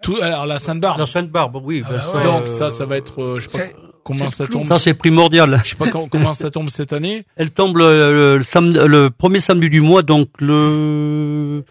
Tout, 0.00 0.16
alors 0.20 0.46
la 0.46 0.58
Sainte-Barbe. 0.58 0.98
La 0.98 1.06
Sainte-Barbe, 1.06 1.60
oui. 1.62 1.84
Ben 1.88 2.00
ça, 2.00 2.16
ouais. 2.16 2.22
Donc 2.24 2.42
euh, 2.44 2.46
ça, 2.46 2.70
ça 2.70 2.86
va 2.86 2.96
être, 2.96 3.22
euh, 3.22 3.38
je 3.38 3.48
sais 3.50 3.58
pas 3.58 3.76
comment 4.02 4.30
ça 4.30 4.44
le 4.44 4.50
tombe. 4.50 4.64
Ça, 4.64 4.78
c'est 4.78 4.94
primordial. 4.94 5.60
Je 5.62 5.70
sais 5.70 5.76
pas 5.76 5.90
quand- 5.90 6.08
comment 6.08 6.32
ça 6.32 6.50
tombe 6.50 6.70
cette 6.70 6.92
année. 6.94 7.24
Elle 7.36 7.50
tombe 7.50 7.76
le, 7.76 8.38
le, 8.38 8.42
samedi, 8.42 8.78
le 8.84 9.10
premier 9.10 9.38
samedi 9.40 9.68
du 9.68 9.80
mois, 9.82 10.02
donc 10.02 10.28
le 10.40 11.62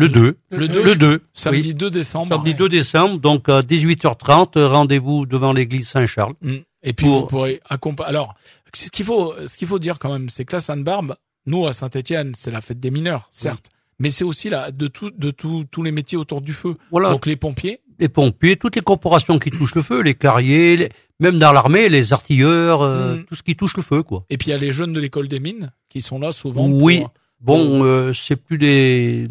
le 0.00 0.08
2. 0.08 0.36
Le 0.50 0.68
2, 0.68 0.82
Le 0.82 0.94
2. 0.96 1.20
samedi 1.32 1.68
oui. 1.68 1.74
2 1.74 1.90
décembre. 1.90 2.28
Samedi 2.28 2.54
2 2.54 2.68
décembre, 2.68 3.18
donc 3.18 3.48
à 3.48 3.60
18h30, 3.62 4.58
rendez-vous 4.64 5.26
devant 5.26 5.52
l'église 5.52 5.88
Saint-Charles. 5.88 6.34
Mm. 6.42 6.56
Et 6.82 6.92
puis 6.92 7.06
Pour- 7.06 7.20
vous 7.20 7.26
pourrez 7.26 7.60
accompagner. 7.68 8.08
Alors, 8.08 8.34
ce 8.74 8.88
qu'il 8.90 9.04
faut, 9.04 9.34
ce 9.46 9.56
qu'il 9.58 9.68
faut 9.68 9.78
dire 9.78 9.98
quand 9.98 10.12
même, 10.12 10.28
c'est 10.30 10.44
que 10.44 10.54
la 10.56 10.60
Sainte-Barbe, 10.60 11.16
nous 11.46 11.66
à 11.66 11.72
Saint-Étienne, 11.72 12.32
c'est 12.34 12.50
la 12.50 12.60
fête 12.60 12.80
des 12.80 12.90
mineurs, 12.90 13.28
certes, 13.30 13.66
mais 13.98 14.10
c'est 14.10 14.24
aussi 14.24 14.48
la 14.48 14.70
de 14.70 14.88
tout, 14.88 15.10
de 15.10 15.30
tout, 15.30 15.64
tous 15.70 15.82
les 15.82 15.92
métiers 15.92 16.16
autour 16.18 16.40
du 16.40 16.52
feu. 16.52 16.76
Voilà. 16.90 17.10
Donc 17.10 17.26
les 17.26 17.36
pompiers, 17.36 17.80
les 17.98 18.08
pompiers, 18.08 18.56
toutes 18.56 18.76
les 18.76 18.82
corporations 18.82 19.38
qui 19.38 19.50
touchent 19.50 19.74
le 19.74 19.82
feu, 19.82 20.00
les 20.00 20.14
carriers, 20.14 20.76
les- 20.78 20.88
même 21.18 21.38
dans 21.38 21.52
l'armée, 21.52 21.90
les 21.90 22.14
artilleurs, 22.14 22.80
euh, 22.80 23.16
Mm. 23.16 23.24
tout 23.24 23.34
ce 23.34 23.42
qui 23.42 23.56
touche 23.56 23.76
le 23.76 23.82
feu, 23.82 24.02
quoi. 24.02 24.24
et 24.30 24.38
puis 24.38 24.48
il 24.48 24.50
y 24.52 24.54
a 24.54 24.58
les 24.58 24.72
jeunes 24.72 24.94
de 24.94 25.00
l'école 25.00 25.28
des 25.28 25.40
mines 25.40 25.70
qui 25.90 26.00
sont 26.00 26.18
là 26.18 26.32
souvent. 26.32 26.66
Oui. 26.68 27.00
pour- 27.00 27.10
Bon, 27.42 27.84
euh, 27.84 28.12
c'est 28.12 28.36
plus 28.36 28.58
des, 28.58 29.26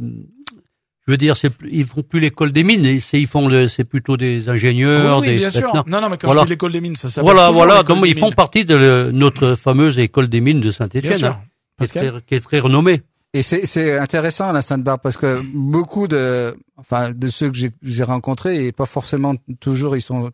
je 1.09 1.13
veux 1.13 1.17
dire, 1.17 1.35
c'est 1.35 1.49
plus- 1.49 1.69
ils 1.71 1.85
font 1.87 2.03
plus 2.03 2.19
l'école 2.19 2.51
des 2.51 2.63
mines, 2.63 2.99
c'est 3.01 3.19
ils 3.19 3.25
font 3.25 3.47
le, 3.47 3.67
c'est 3.67 3.83
plutôt 3.83 4.15
des 4.15 4.47
ingénieurs, 4.47 5.17
Oui, 5.17 5.27
oui, 5.27 5.33
des 5.33 5.39
bien 5.39 5.49
sûr. 5.49 5.73
Non, 5.87 5.99
non, 6.01 6.09
mais 6.09 6.17
quand 6.17 6.27
Voilà. 6.27 6.41
je 6.41 6.45
dis 6.45 6.51
l'école 6.51 6.71
des 6.71 6.81
mines, 6.81 6.95
ça 6.95 7.09
s'appelle 7.09 7.31
Voilà, 7.31 7.49
voilà. 7.49 7.81
Donc 7.81 8.05
ils 8.05 8.15
font 8.17 8.31
partie 8.31 8.63
de 8.63 8.75
le- 8.75 9.11
notre 9.11 9.55
fameuse 9.55 9.97
école 9.97 10.27
des 10.27 10.39
mines 10.39 10.61
de 10.61 10.69
Saint-Étienne, 10.69 11.13
hein, 11.13 11.17
qui, 11.17 11.25
est 11.25 11.77
Pascal 11.77 12.09
très, 12.11 12.21
qui 12.21 12.35
est 12.35 12.39
très 12.41 12.59
renommée. 12.59 13.01
Et 13.33 13.41
c'est 13.41 13.65
c'est 13.65 13.97
intéressant 13.97 14.51
la 14.51 14.61
Sainte-Barbe 14.61 15.01
parce 15.03 15.17
que 15.17 15.41
beaucoup 15.53 16.07
de 16.07 16.55
enfin 16.77 17.11
de 17.11 17.27
ceux 17.27 17.49
que 17.49 17.57
j'ai 17.57 17.71
j'ai 17.83 18.03
rencontrés 18.03 18.65
et 18.67 18.71
pas 18.71 18.85
forcément 18.85 19.35
toujours 19.59 19.95
ils 19.95 20.01
sont 20.01 20.31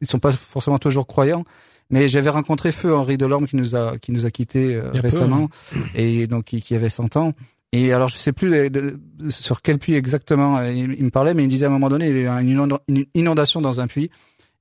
ils 0.00 0.06
sont 0.06 0.18
pas 0.20 0.32
forcément 0.32 0.78
toujours 0.78 1.06
croyants 1.08 1.44
mais 1.90 2.06
j'avais 2.08 2.30
rencontré 2.30 2.70
Feu 2.72 2.94
Henri 2.94 3.16
Delorme 3.16 3.46
qui 3.48 3.56
nous 3.56 3.74
a 3.74 3.98
qui 3.98 4.12
nous 4.12 4.26
a 4.26 4.30
quittés 4.30 4.74
euh, 4.76 4.90
peu, 4.92 5.00
récemment 5.00 5.48
et 5.96 6.26
donc 6.28 6.44
qui, 6.44 6.62
qui 6.62 6.74
avait 6.76 6.88
100 6.88 7.16
ans 7.16 7.32
et 7.72 7.92
alors 7.92 8.08
je 8.08 8.16
sais 8.16 8.32
plus 8.32 8.50
de- 8.50 8.68
de- 8.68 9.30
sur 9.30 9.60
quel 9.62 9.78
puits 9.78 9.94
exactement 9.94 10.58
euh, 10.58 10.70
il, 10.70 10.92
il 10.98 11.04
me 11.04 11.10
parlait 11.10 11.34
mais 11.34 11.42
il 11.42 11.46
me 11.46 11.50
disait 11.50 11.66
à 11.66 11.68
un 11.68 11.72
moment 11.72 11.88
donné 11.88 12.08
il 12.08 12.16
y 12.18 12.26
avait 12.26 12.42
une 12.42 12.48
inonda- 12.56 12.80
une 12.88 13.04
inondation 13.14 13.60
dans 13.60 13.80
un 13.80 13.86
puits 13.86 14.10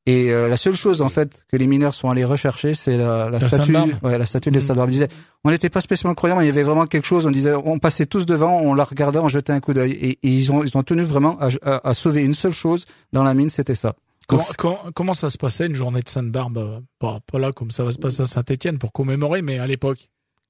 et 0.07 0.31
euh, 0.31 0.47
la 0.47 0.57
seule 0.57 0.75
chose 0.75 1.01
en 1.01 1.09
fait 1.09 1.45
que 1.51 1.57
les 1.57 1.65
mineurs 1.67 1.93
sont 1.95 2.09
allés 2.09 2.25
rechercher 2.25 2.73
c'est 2.75 2.97
la, 2.97 3.29
la 3.29 3.39
La 3.39 3.39
statue 3.49 3.71
ouais, 4.03 4.17
la 4.19 4.25
statue 4.27 4.51
de 4.51 4.59
Sainte-Barbe. 4.59 4.89
Il 4.89 4.93
disait 4.93 5.07
on 5.43 5.49
n'était 5.49 5.69
pas 5.69 5.81
spécialement 5.81 6.13
croyants, 6.15 6.37
mais 6.37 6.43
il 6.43 6.47
y 6.47 6.49
avait 6.49 6.63
vraiment 6.63 6.85
quelque 6.87 7.05
chose. 7.05 7.25
On 7.27 7.31
disait, 7.31 7.53
on 7.53 7.77
passait 7.77 8.07
tous 8.07 8.25
devant, 8.25 8.59
on 8.61 8.73
la 8.73 8.83
regardait, 8.83 9.19
on 9.19 9.27
jetait 9.29 9.53
un 9.53 9.59
coup 9.59 9.73
d'œil, 9.75 9.91
et, 9.91 10.09
et 10.11 10.17
ils 10.23 10.51
ont, 10.51 10.63
ils 10.63 10.75
ont 10.75 10.81
tenu 10.81 11.03
vraiment 11.03 11.37
à, 11.39 11.49
à- 11.63 11.87
à 11.89 11.93
sauver 11.93 12.23
une 12.23 12.33
seule 12.33 12.51
chose 12.53 12.85
dans 13.13 13.21
la 13.23 13.35
mine, 13.35 13.49
c'était 13.49 13.75
ça. 13.75 13.93
Comment, 14.27 14.41
Donc, 14.41 14.55
comment, 14.57 14.79
comment 14.95 15.13
ça 15.13 15.29
se 15.29 15.37
passait 15.37 15.67
une 15.67 15.75
journée 15.75 16.01
de 16.01 16.09
Sainte-Barbe 16.09 16.81
pas, 16.99 17.19
pas 17.31 17.37
là 17.37 17.51
comme 17.51 17.69
ça 17.69 17.83
va 17.83 17.91
se 17.91 17.99
passer 17.99 18.21
à 18.23 18.25
Saint-Étienne 18.25 18.79
pour 18.79 18.91
commémorer, 18.91 19.43
mais 19.43 19.59
à 19.59 19.67
l'époque. 19.67 20.09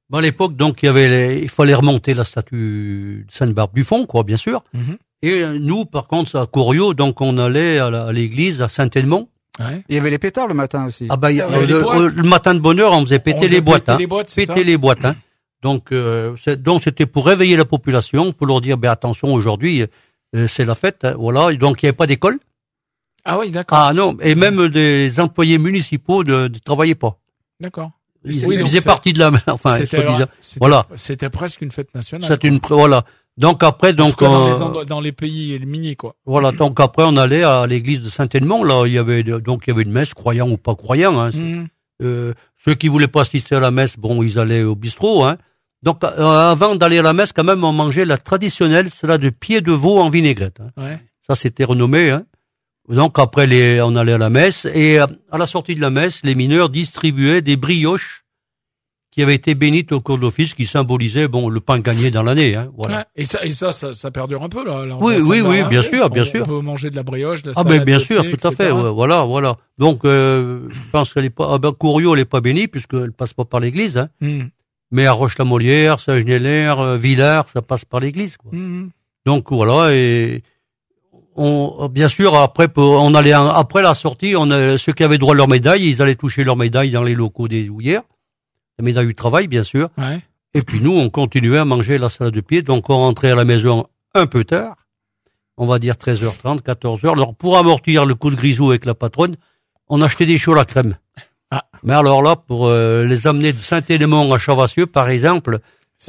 Bon, 0.09 0.19
à 0.19 0.21
l'époque, 0.21 0.55
donc, 0.55 0.83
il 0.83 0.85
y 0.85 0.89
avait 0.89 1.09
les- 1.09 1.39
il 1.43 1.49
fallait 1.49 1.73
remonter 1.73 2.13
la 2.13 2.23
statue 2.23 3.25
de 3.27 3.33
Sainte-Barbe 3.33 3.71
du 3.73 3.83
fond, 3.83 4.05
quoi, 4.05 4.23
bien 4.23 4.37
sûr. 4.37 4.63
Mhm. 4.73 4.97
Et 5.23 5.41
euh, 5.43 5.57
nous, 5.59 5.85
par 5.85 6.07
contre, 6.07 6.37
à 6.37 6.45
Corio, 6.45 6.93
donc, 6.93 7.21
on 7.21 7.37
allait 7.39 7.79
à 7.79 8.11
l'église 8.11 8.61
à 8.61 8.67
Saint-Edmond. 8.67 9.27
Ouais. 9.57 9.85
il 9.87 9.95
y 9.95 9.97
avait 9.99 10.09
les 10.09 10.19
pétards 10.19 10.47
le 10.49 10.53
matin 10.53 10.85
aussi. 10.85 11.07
Ah 11.09 11.15
bah, 11.15 11.31
il 11.31 11.37
y 11.37 11.41
a- 11.41 11.47
Il 11.47 11.53
y 11.53 11.55
avait 11.55 11.65
le, 11.67 11.77
les 11.77 11.83
boîtes. 11.83 11.97
euh, 12.01 12.09
le 12.13 12.23
matin 12.23 12.53
de 12.53 12.59
bonne 12.59 12.77
heure, 12.81 12.91
on 12.91 13.05
faisait 13.05 13.19
On 13.19 13.21
péter 13.21 13.39
faisait 13.39 13.55
les 13.55 13.61
boîtes, 13.61 13.87
hein. 13.87 13.95
les 13.97 14.05
boîtes, 14.05 14.29
c'est 14.29 14.41
péter 14.45 14.59
ça 14.59 14.65
les 14.65 14.77
boîtes, 14.77 15.05
hein. 15.05 15.15
Donc, 15.61 15.93
euh, 15.93 16.35
donc 16.59 16.83
c'était 16.83 17.05
pour 17.05 17.25
réveiller 17.25 17.55
la 17.55 17.63
population, 17.63 18.33
pour 18.33 18.47
leur 18.47 18.59
dire, 18.59 18.77
ben 18.77 18.91
attention, 18.91 19.33
aujourd'hui, 19.33 19.85
euh, 20.35 20.47
c'est 20.49 20.65
la 20.65 20.75
fête, 20.75 21.05
hein, 21.05 21.15
voilà. 21.17 21.51
Et 21.53 21.55
donc, 21.55 21.81
il 21.81 21.85
n'y 21.85 21.87
avait 21.87 21.95
pas 21.95 22.05
d'école. 22.05 22.37
Ah 23.23 23.39
oui, 23.39 23.49
d'accord. 23.49 23.77
Ah 23.79 23.93
non, 23.93 24.17
et 24.21 24.35
même 24.35 24.67
des 24.67 25.21
employés 25.21 25.57
municipaux 25.57 26.25
ne, 26.25 26.49
ne 26.49 26.57
travaillaient 26.59 26.93
pas. 26.93 27.17
D'accord. 27.61 27.91
Ils, 28.25 28.45
Oui, 28.45 28.55
ils 28.59 28.65
faisaient 28.65 28.81
partie 28.81 29.13
de 29.13 29.19
la, 29.19 29.31
enfin, 29.47 29.77
C'était 29.77 30.03
Voilà. 30.59 30.85
C'était 30.95 31.29
presque 31.29 31.61
une 31.61 31.71
fête 31.71 31.93
nationale. 31.95 32.27
C'est 32.27 32.43
une, 32.43 32.59
voilà. 32.69 33.03
Donc 33.37 33.63
après, 33.63 33.91
donc, 33.93 34.17
cas, 34.17 34.25
dans, 34.27 34.45
on- 34.45 34.47
les 34.53 34.61
endroits- 34.61 34.85
dans 34.85 35.01
les 35.01 35.11
pays 35.11 35.59
miniers, 35.65 35.95
quoi. 35.95 36.15
voilà. 36.25 36.51
Donc 36.53 36.79
après, 36.79 37.03
on 37.05 37.17
allait 37.17 37.43
à 37.43 37.67
l'église 37.67 37.99
de 38.01 38.09
Saint-Edmond. 38.09 38.63
Là, 38.63 38.83
il 38.87 38.93
y 38.93 38.97
avait 38.97 39.23
donc 39.23 39.63
il 39.67 39.71
y 39.71 39.73
avait 39.73 39.83
une 39.83 39.91
messe, 39.91 40.13
croyant 40.13 40.49
ou 40.49 40.57
pas 40.57 40.75
croyant. 40.75 41.19
Hein. 41.19 41.31
Mhm. 41.33 41.67
Euh, 42.03 42.33
ceux 42.63 42.75
qui 42.75 42.87
voulaient 42.87 43.07
pas 43.09 43.21
assister 43.21 43.55
à 43.55 43.59
la 43.59 43.71
messe, 43.71 43.97
bon, 43.97 44.23
ils 44.23 44.39
allaient 44.39 44.63
au 44.63 44.75
bistrot. 44.75 45.23
Hein. 45.25 45.37
Donc 45.83 46.03
euh, 46.03 46.09
avant 46.51 46.75
d'aller 46.75 46.99
à 46.99 47.01
la 47.01 47.11
messe, 47.13 47.33
quand 47.33 47.43
même, 47.43 47.63
on 47.63 47.73
mangeait 47.73 48.05
la 48.05 48.17
traditionnelle, 48.17 48.89
celle 48.89 49.17
de 49.17 49.29
pied 49.29 49.59
de 49.61 49.71
veau 49.73 49.99
en 49.99 50.09
vinaigrette. 50.09 50.61
Hein. 50.61 50.71
Ouais. 50.81 50.99
Ça, 51.27 51.35
c'était 51.35 51.63
renommé. 51.65 52.11
Hein. 52.11 52.23
Donc 52.89 53.17
après, 53.17 53.47
les, 53.47 53.81
on 53.81 53.95
allait 53.95 54.13
à 54.13 54.17
la 54.17 54.29
messe 54.29 54.65
et 54.65 54.99
euh, 54.99 55.07
à 55.31 55.37
la 55.37 55.45
sortie 55.45 55.75
de 55.75 55.81
la 55.81 55.89
messe, 55.89 56.21
les 56.23 56.35
mineurs 56.35 56.69
distribuaient 56.69 57.41
des 57.41 57.57
brioches 57.57 58.23
qui 59.11 59.23
avaient 59.23 59.35
été 59.35 59.55
bénites 59.55 59.93
au 59.93 60.01
cours 60.01 60.17
d'office, 60.17 60.53
qui 60.53 60.65
symbolisaient 60.65 61.29
bon 61.29 61.47
le 61.47 61.61
pain 61.61 61.79
gagné 61.79 62.11
dans 62.11 62.21
l'année. 62.21 62.53
Hein. 62.55 62.69
Voilà. 62.75 62.97
Ouais. 62.97 63.03
Et 63.15 63.25
ça, 63.25 63.45
et 63.45 63.51
ça, 63.51 63.71
ça, 63.71 63.93
ça 63.93 64.11
perdure 64.11 64.43
un 64.43 64.49
peu, 64.49 64.65
là. 64.65 64.85
là, 64.85 64.97
Oui, 64.99 65.15
oui, 65.23 65.39
oui, 65.39 65.63
bien 65.69 65.81
sûr, 65.81 66.09
bien 66.09 66.23
on, 66.23 66.25
sûr. 66.25 66.41
On 66.43 66.45
peut 66.47 66.59
manger 66.61 66.91
de 66.91 66.97
la 66.97 67.03
brioche, 67.03 67.41
de 67.41 67.51
la 67.51 67.53
Ah 67.55 67.63
ben 67.63 67.81
bien 67.81 67.97
de 67.97 68.01
sûr, 68.01 68.23
thé, 68.23 68.35
tout 68.35 68.45
à 68.45 68.51
fait, 68.51 68.71
ouais, 68.71 68.91
voilà, 68.91 69.23
voilà. 69.23 69.55
Donc 69.77 70.03
euh, 70.03 70.67
je 70.69 70.79
pense 70.91 71.13
qu'elle 71.13 71.23
est 71.25 71.29
pas, 71.29 71.47
ah 71.53 71.57
ben 71.57 71.71
Couriot, 71.71 72.13
elle 72.13 72.21
est 72.21 72.25
pas 72.25 72.41
bénie 72.41 72.67
puisqu'elle 72.67 73.13
passe 73.13 73.31
pas 73.31 73.45
par 73.45 73.61
l'église, 73.61 73.97
hein. 73.97 74.09
Mhm. 74.19 74.49
Mais 74.91 75.05
à 75.05 75.13
Roche-la-Molière, 75.13 76.01
Saint-Genélaire, 76.01 76.79
euh, 76.81 76.97
Villars, 76.97 77.47
ça 77.47 77.61
passe 77.61 77.85
par 77.85 78.01
l'église, 78.01 78.35
quoi. 78.35 78.51
Mhm. 78.53 78.89
Donc 79.25 79.45
voilà 79.49 79.93
et 79.93 80.43
on, 81.35 81.87
bien 81.89 82.07
sûr 82.09 82.35
après 82.35 82.67
on 82.77 83.13
allait 83.13 83.35
en- 83.35 83.49
après 83.49 83.81
la 83.81 83.93
sortie, 83.93 84.35
on 84.37 84.49
a, 84.51 84.77
ceux 84.77 84.93
qui 84.93 85.03
avaient 85.03 85.17
droit 85.17 85.33
à 85.33 85.37
leur 85.37 85.47
médaille, 85.47 85.87
ils 85.89 86.01
allaient 86.01 86.15
toucher 86.15 86.43
leur 86.43 86.55
médaille 86.55 86.91
dans 86.91 87.03
les 87.03 87.15
locaux 87.15 87.47
des 87.47 87.69
houillères, 87.69 88.03
la 88.79 88.85
médaille 88.85 89.07
du 89.07 89.15
travail 89.15 89.47
bien 89.47 89.63
sûr. 89.63 89.89
Ouais. 89.97 90.21
Et 90.53 90.61
puis 90.61 90.79
nous, 90.79 90.93
on 90.97 91.09
continuait 91.09 91.57
à 91.57 91.65
manger 91.65 91.97
la 91.97 92.07
salade 92.09 92.33
de 92.33 92.41
pied, 92.41 92.61
donc 92.61 92.89
on 92.89 92.95
rentrait 92.95 93.31
à 93.31 93.35
la 93.35 93.43
maison 93.45 93.87
un 94.13 94.25
peu 94.27 94.43
tard, 94.45 94.75
on 95.57 95.67
va 95.67 95.79
dire 95.79 95.95
13h30, 95.95 96.61
14h. 96.61 97.11
Alors 97.11 97.35
pour 97.35 97.57
amortir 97.57 98.05
le 98.05 98.15
coup 98.15 98.29
de 98.29 98.35
grisou 98.35 98.69
avec 98.69 98.85
la 98.85 98.93
patronne, 98.95 99.35
on 99.89 100.01
achetait 100.01 100.25
des 100.25 100.37
choux 100.37 100.53
à 100.53 100.57
la 100.57 100.65
crème. 100.65 100.97
Ah. 101.51 101.65
Mais 101.83 101.93
alors 101.93 102.21
là, 102.23 102.35
pour 102.35 102.67
euh, 102.67 103.03
les 103.05 103.27
amener 103.27 103.53
de 103.53 103.59
Saint-Élément 103.59 104.31
à 104.33 104.37
Chavassieux, 104.37 104.87
par 104.87 105.09
exemple, 105.09 105.59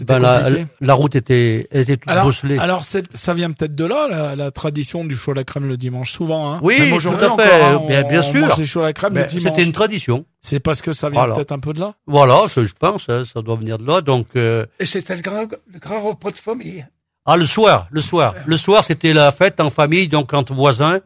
ben, 0.05 0.19
la, 0.19 0.49
la 0.81 0.95
route 0.95 1.15
était, 1.17 1.67
était 1.71 1.97
toute 1.97 2.09
Alors, 2.11 2.25
bosselée. 2.27 2.59
alors 2.59 2.85
c'est- 2.85 3.15
ça 3.17 3.33
vient 3.35 3.51
peut-être 3.53 3.75
de 3.75 3.85
là, 3.85 4.09
la, 4.11 4.37
la 4.37 4.51
tradition 4.51 5.05
du 5.05 5.17
chaud 5.17 5.33
à 5.33 5.35
la 5.35 5.45
crème 5.45 5.67
le 5.69 5.77
dimanche, 5.77 6.13
souvent. 6.13 6.53
Hein. 6.53 6.61
Oui, 6.63 6.79
Même 6.81 6.99
tout 7.01 7.09
à 7.09 7.19
fait, 7.19 7.27
encore, 7.27 7.39
hein, 7.45 7.85
bien- 7.87 8.03
bien 8.03 8.21
on 8.21 8.33
sûr. 8.33 8.47
mange 8.49 8.57
des 8.57 8.67
choux 8.67 8.81
à 8.81 8.85
la 8.85 8.93
crème 8.93 9.15
le 9.15 9.25
dimanche. 9.25 9.43
C'était 9.45 9.63
une 9.65 9.73
tradition. 9.73 10.25
C'est 10.43 10.61
parce 10.61 10.83
que 10.83 10.93
ça 10.93 11.09
vient 11.11 11.21
Voilà. 11.21 11.35
peut-être 11.35 11.53
un 11.53 11.59
peu 11.59 11.73
de 11.73 11.81
là. 11.81 11.95
Voilà, 12.07 12.49
ça, 12.49 12.63
je 12.65 12.73
pense, 12.79 13.09
hein, 13.09 13.23
ça 13.25 13.43
doit 13.43 13.57
venir 13.57 13.79
de 13.79 13.87
là. 13.87 14.01
Donc, 14.01 14.29
euh, 14.37 14.67
Et 14.79 14.87
c'était 14.87 15.15
le 15.15 15.23
grand, 15.23 15.47
le 15.73 15.79
grand 15.81 16.01
repas 16.03 16.31
de 16.31 16.37
famille. 16.37 16.87
ah, 17.25 17.37
le 17.37 17.47
soir, 17.47 17.89
le 17.91 18.01
soir, 18.01 18.35
le 18.47 18.57
soir, 18.57 18.85
c'était 18.85 19.13
la 19.13 19.33
fête 19.33 19.61
en 19.61 19.71
famille, 19.71 20.09
donc 20.09 20.33
entre 20.35 20.53
voisins, 20.55 20.99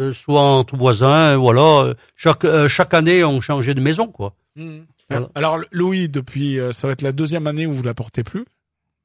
euh, 0.00 0.12
soit 0.12 0.40
entre 0.40 0.76
voisins, 0.76 1.36
voilà. 1.36 1.60
euh, 1.84 1.94
Chaque 2.16 2.44
euh, 2.44 2.68
chaque 2.68 2.94
année, 2.94 3.22
on 3.24 3.40
changeait 3.40 3.74
de 3.74 3.80
maison, 3.80 4.06
quoi. 4.08 4.34
Voilà. 5.10 5.30
Alors 5.34 5.58
Louis, 5.72 6.08
depuis, 6.08 6.58
euh, 6.58 6.72
ça 6.72 6.86
va 6.86 6.92
être 6.92 7.02
la 7.02 7.12
deuxième 7.12 7.46
année 7.46 7.66
où 7.66 7.72
vous 7.72 7.82
la 7.82 7.94
portez 7.94 8.22
plus, 8.24 8.44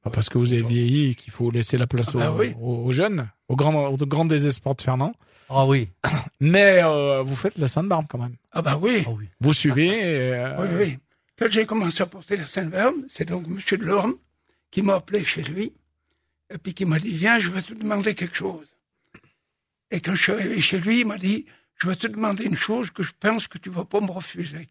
Pas 0.02 0.10
parce 0.10 0.28
que 0.28 0.36
vous 0.38 0.52
avez 0.52 0.62
vieilli 0.62 1.10
et 1.10 1.14
qu'il 1.14 1.32
faut 1.32 1.50
laisser 1.50 1.76
la 1.78 1.86
place 1.86 2.10
Ah 2.14 2.18
bah 2.18 2.30
aux, 2.32 2.38
oui. 2.38 2.54
aux- 2.60 2.84
aux 2.86 2.92
jeunes, 2.92 3.28
au 3.48 3.56
grand, 3.56 3.86
au 3.88 3.96
grand 3.96 4.24
désespoir 4.26 4.74
de 4.74 4.82
Fernand. 4.82 5.14
Ah 5.48 5.66
oui. 5.66 5.88
Mais 6.40 6.82
euh, 6.82 7.22
vous 7.22 7.36
faites 7.36 7.56
la 7.58 7.68
Sainte 7.68 7.88
Barbe 7.88 8.06
quand 8.08 8.18
même. 8.18 8.36
Ah 8.52 8.60
bah 8.62 8.78
oui, 8.80 9.04
Ah 9.06 9.10
oui. 9.10 9.26
Vous 9.40 9.52
suivez. 9.52 10.00
euh, 10.04 10.56
oui, 10.58 10.68
oui. 10.78 10.98
Quand 11.38 11.46
j'ai 11.50 11.66
commencé 11.66 12.02
à 12.02 12.06
porter 12.06 12.36
la 12.36 12.46
Sainte-Barbe, 12.46 12.94
c'est 13.08 13.24
donc 13.28 13.46
Monsieur 13.48 13.76
de 13.76 13.84
Lorme 13.84 14.14
qui 14.70 14.82
m'a 14.82 14.94
appelé 14.94 15.24
chez 15.24 15.42
lui, 15.42 15.72
et 16.52 16.58
puis 16.58 16.74
qui 16.74 16.84
m'a 16.84 16.98
dit, 17.00 17.12
viens, 17.12 17.38
je 17.40 17.48
vais 17.50 17.60
te 17.62 17.72
demander 17.74 18.14
quelque 18.14 18.36
chose. 18.36 18.66
Et 19.90 20.00
quand 20.00 20.14
je 20.14 20.22
suis 20.22 20.32
arrivé 20.32 20.60
chez 20.60 20.78
lui, 20.78 21.00
il 21.00 21.06
m'a 21.06 21.18
dit, 21.18 21.44
je 21.80 21.88
vais 21.88 21.96
te 21.96 22.06
demander 22.06 22.44
une 22.44 22.56
chose 22.56 22.90
que 22.90 23.02
je 23.02 23.10
pense 23.18 23.48
que 23.48 23.58
tu 23.58 23.68
vas 23.70 23.84
pas 23.84 24.00
me 24.00 24.10
refuser. 24.12 24.68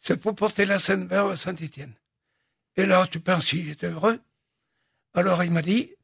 C'est 0.00 0.20
pour 0.20 0.34
porter 0.34 0.64
la 0.64 0.78
Sainte-Barbe 0.78 1.32
à 1.32 1.36
Saint-Étienne. 1.36 1.94
Et 2.76 2.86
là, 2.86 3.06
tu 3.06 3.20
penses 3.20 3.48
s'il 3.48 3.68
était 3.68 3.88
heureux. 3.88 4.20
Alors 5.12 5.44
il 5.44 5.50
m'a 5.50 5.62
dit, 5.62 5.94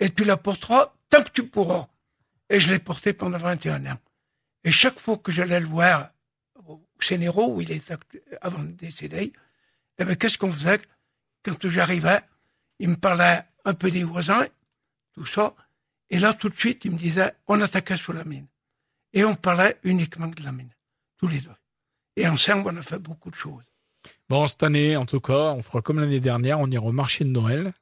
et 0.00 0.10
tu 0.10 0.24
la 0.24 0.36
porteras 0.36 0.94
tant 1.10 1.22
que 1.22 1.30
tu 1.30 1.46
pourras. 1.46 1.88
Et 2.48 2.58
je 2.58 2.72
l'ai 2.72 2.78
portée 2.78 3.12
pendant 3.12 3.36
21 3.36 3.84
ans. 3.86 3.98
Et 4.64 4.70
chaque 4.70 4.98
fois 4.98 5.18
que 5.18 5.30
j'allais 5.30 5.60
le 5.60 5.66
voir 5.66 6.10
au 6.66 6.82
Sénéro, 7.00 7.54
où 7.54 7.60
il 7.60 7.70
est 7.70 7.92
avant 8.40 8.62
de 8.62 8.72
décéder, 8.72 9.32
eh 9.98 10.04
ben, 10.04 10.16
qu'est-ce 10.16 10.38
qu'on 10.38 10.52
faisait? 10.52 10.80
Quand 11.44 11.68
j'arrivais? 11.68 12.20
Il 12.78 12.88
me 12.90 12.96
parlait 12.96 13.44
un 13.64 13.74
peu 13.74 13.90
des 13.90 14.04
voisins, 14.04 14.46
tout 15.12 15.26
ça. 15.26 15.54
Et 16.10 16.18
là, 16.18 16.32
tout 16.32 16.48
de 16.48 16.56
suite, 16.56 16.84
il 16.84 16.92
me 16.92 16.98
disait, 16.98 17.34
on 17.46 17.60
attaquait 17.60 17.96
sur 17.96 18.12
la 18.12 18.24
mine. 18.24 18.46
Et 19.12 19.24
on 19.24 19.34
parlait 19.34 19.78
uniquement 19.82 20.28
de 20.28 20.42
la 20.42 20.52
mine. 20.52 20.72
Tous 21.18 21.28
les 21.28 21.40
deux. 21.40 21.50
Et 22.20 22.26
ensemble, 22.28 22.70
on 22.72 22.76
a 22.76 22.82
fait 22.82 22.98
beaucoup 22.98 23.30
de 23.30 23.34
choses. 23.36 23.64
Bon, 24.28 24.46
cette 24.46 24.62
année, 24.62 24.96
en 24.96 25.06
tout 25.06 25.20
cas, 25.20 25.52
on 25.52 25.62
fera 25.62 25.80
comme 25.82 26.00
l'année 26.00 26.20
dernière, 26.20 26.60
on 26.60 26.66
ira 26.70 26.84
au 26.84 26.92
marché 26.92 27.24
de 27.24 27.30
Noël. 27.30 27.72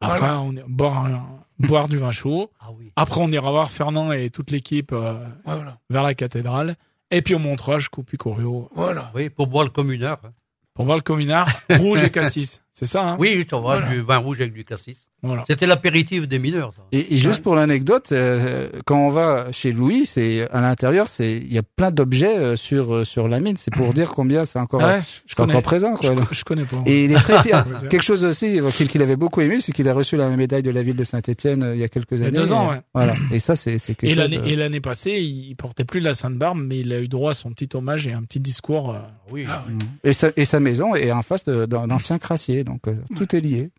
Après, 0.00 0.18
Voilà. 0.20 0.40
on 0.40 0.52
ira 0.52 0.66
boire, 0.68 1.04
un- 1.04 1.44
boire 1.58 1.88
du 1.88 1.98
vin 1.98 2.10
chaud. 2.10 2.50
Ah 2.60 2.68
oui. 2.72 2.92
Après, 2.96 3.20
on 3.20 3.28
ira 3.28 3.50
voir 3.50 3.70
Fernand 3.70 4.12
et 4.12 4.30
toute 4.30 4.50
l'équipe 4.50 4.92
euh, 4.92 5.22
Voilà. 5.44 5.78
vers 5.90 6.02
la 6.02 6.14
cathédrale. 6.14 6.76
Et 7.10 7.20
puis, 7.22 7.34
on 7.34 7.38
montera 7.40 7.78
jusqu'au 7.78 8.02
Picorio 8.02 8.70
Voilà. 8.74 9.10
Oui, 9.14 9.28
pour 9.28 9.46
boire 9.46 9.64
le 9.64 9.70
communard. 9.70 10.18
hein. 10.24 10.32
pour 10.74 10.84
voir 10.86 10.96
le 10.96 11.02
communard 11.02 11.48
rouge 11.70 12.02
et 12.04 12.10
cassis. 12.10 12.62
C'est 12.72 12.86
ça, 12.86 13.02
hein 13.02 13.16
Oui, 13.18 13.44
tu 13.46 13.54
vois, 13.56 13.78
Voilà. 13.78 13.88
du 13.88 14.00
vin 14.00 14.16
rouge 14.18 14.40
avec 14.40 14.52
du 14.52 14.64
cassis. 14.64 15.08
Voilà. 15.22 15.42
C'était 15.46 15.66
l'apéritif 15.66 16.26
des 16.26 16.38
mineurs, 16.38 16.72
ça. 16.72 16.80
Et, 16.92 17.14
et 17.14 17.18
juste 17.18 17.42
pour 17.42 17.54
l'anecdote, 17.54 18.08
euh, 18.12 18.70
quand 18.86 18.98
on 18.98 19.10
va 19.10 19.52
chez 19.52 19.70
Louis, 19.70 20.06
c'est 20.06 20.48
à 20.50 20.62
l'intérieur, 20.62 21.08
c'est 21.08 21.36
il 21.36 21.52
y 21.52 21.58
a 21.58 21.62
plein 21.62 21.90
d'objets 21.90 22.38
euh, 22.38 22.56
sur 22.56 22.94
euh, 22.94 23.04
sur 23.04 23.28
la 23.28 23.38
mine. 23.38 23.56
C'est 23.58 23.70
pour 23.74 23.92
dire 23.92 24.08
combien 24.08 24.46
c'est 24.46 24.58
encore, 24.58 24.80
Ouais, 24.80 25.00
je 25.26 25.34
connais. 25.34 25.52
encore 25.52 25.62
présent. 25.62 25.94
Quoi. 25.96 26.14
Je, 26.30 26.36
je 26.36 26.44
connais 26.44 26.64
pas. 26.64 26.82
Et 26.86 27.04
il 27.04 27.12
est 27.12 27.16
très 27.16 27.42
fier. 27.42 27.66
Quelque 27.90 28.02
chose 28.02 28.24
aussi 28.24 28.60
qu'il 28.88 29.02
avait 29.02 29.16
beaucoup 29.16 29.42
aimé, 29.42 29.58
c'est 29.60 29.72
qu'il 29.72 29.86
a 29.90 29.92
reçu 29.92 30.16
la 30.16 30.30
médaille 30.30 30.62
de 30.62 30.70
la 30.70 30.80
ville 30.82 30.96
de 30.96 31.04
Saint-Étienne 31.04 31.70
il 31.74 31.80
y 31.80 31.84
a 31.84 31.88
quelques 31.90 32.12
y 32.18 32.22
a 32.22 32.28
années. 32.28 32.38
deux 32.38 32.52
ans, 32.54 32.68
Et- 32.72 32.76
ouais. 32.76 32.80
Voilà. 32.94 33.14
Et 33.30 33.40
ça, 33.40 33.56
c'est 33.56 33.76
c'est 33.76 33.94
quelque 33.94 34.10
Et 34.10 34.14
chose. 34.14 34.30
l'année, 34.32 34.50
et 34.50 34.56
l'année 34.56 34.80
passée, 34.80 35.18
il 35.20 35.54
portait 35.54 35.84
plus 35.84 36.00
la 36.00 36.14
Sainte 36.14 36.36
Barbe, 36.38 36.58
mais 36.62 36.78
il 36.78 36.90
a 36.94 37.00
eu 37.00 37.08
droit 37.08 37.32
à 37.32 37.34
son 37.34 37.50
petit 37.52 37.68
hommage 37.76 38.06
et 38.06 38.12
un 38.14 38.22
petit 38.22 38.40
discours. 38.40 38.94
euh, 38.94 38.98
Oui. 39.30 39.44
Ah 39.46 39.64
oui. 39.68 39.74
Et 40.02 40.14
sa, 40.14 40.30
et 40.34 40.46
sa 40.46 40.60
maison 40.60 40.94
est 40.94 41.12
en 41.12 41.20
face 41.22 41.44
d'un 41.44 41.90
ancien 41.90 42.18
crassier, 42.18 42.59
donc 42.64 42.86
euh, 42.88 42.96
tout 43.16 43.34
est 43.34 43.40
lié. 43.40 43.70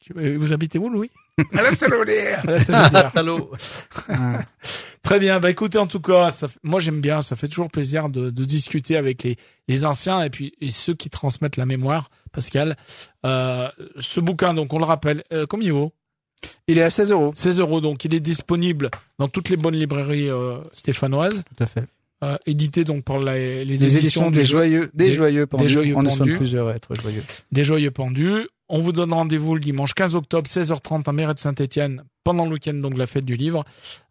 Tu- 0.00 0.36
Vous 0.36 0.52
habitez 0.52 0.78
où, 0.78 0.88
Louis? 0.88 1.10
À 1.52 1.62
la 1.62 1.74
Salonière. 1.74 2.42
Très 5.02 5.18
bien. 5.18 5.40
Bah 5.40 5.50
écoutez, 5.50 5.78
en 5.78 5.86
tout 5.86 6.00
cas, 6.00 6.30
ça, 6.30 6.46
moi 6.62 6.80
j'aime 6.80 7.00
bien. 7.00 7.20
Ça 7.22 7.36
fait 7.36 7.48
toujours 7.48 7.70
plaisir 7.70 8.08
de, 8.08 8.30
de 8.30 8.44
discuter 8.44 8.96
avec 8.96 9.22
les, 9.22 9.36
les 9.68 9.84
anciens 9.84 10.22
et 10.22 10.30
puis 10.30 10.54
et 10.60 10.70
ceux 10.70 10.94
qui 10.94 11.10
transmettent 11.10 11.56
la 11.56 11.66
mémoire. 11.66 12.10
Pascal, 12.32 12.76
euh, 13.24 13.68
ce 13.98 14.20
bouquin, 14.20 14.54
donc 14.54 14.72
on 14.72 14.78
le 14.78 14.84
rappelle, 14.84 15.22
euh, 15.32 15.46
combien 15.48 15.68
il 15.68 15.72
vaut? 15.72 15.92
Il 16.66 16.78
est 16.78 16.82
à 16.82 16.90
16 16.90 17.12
euros. 17.12 17.32
16 17.34 17.60
euros. 17.60 17.80
Donc 17.80 18.04
il 18.04 18.14
est 18.14 18.20
disponible 18.20 18.90
dans 19.18 19.28
toutes 19.28 19.48
les 19.50 19.56
bonnes 19.56 19.76
librairies 19.76 20.28
euh, 20.30 20.58
stéphanoises, 20.72 21.42
Tout 21.56 21.62
à 21.62 21.66
fait. 21.66 21.84
Euh, 22.22 22.36
édité 22.46 22.84
donc 22.84 23.04
par 23.04 23.18
la- 23.18 23.34
les, 23.36 23.64
Les 23.64 23.96
éditions 23.98 24.30
des 24.30 24.40
du- 24.42 24.46
joyeux, 24.46 24.90
des, 24.94 25.06
des- 25.06 25.12
joyeux 25.12 25.46
pendus. 25.46 25.68
Joyeux 25.68 25.94
On 25.96 26.04
Pendus. 26.04 26.36
plusieurs 26.36 26.68
à 26.68 26.74
être 26.76 26.94
joyeux. 27.00 27.22
des 27.52 27.64
joyeux 27.64 27.90
pendus. 27.90 28.48
On 28.68 28.78
vous 28.78 28.92
donne 28.92 29.12
rendez-vous 29.12 29.54
le 29.54 29.60
dimanche 29.60 29.92
15 29.92 30.14
octobre, 30.14 30.48
16h30 30.48 31.06
à 31.06 31.12
Mairie 31.12 31.34
de 31.34 31.38
Saint-Etienne, 31.38 32.02
pendant 32.24 32.46
le 32.46 32.52
week-end, 32.52 32.72
donc 32.72 32.96
la 32.96 33.06
fête 33.06 33.26
du 33.26 33.36
livre, 33.36 33.62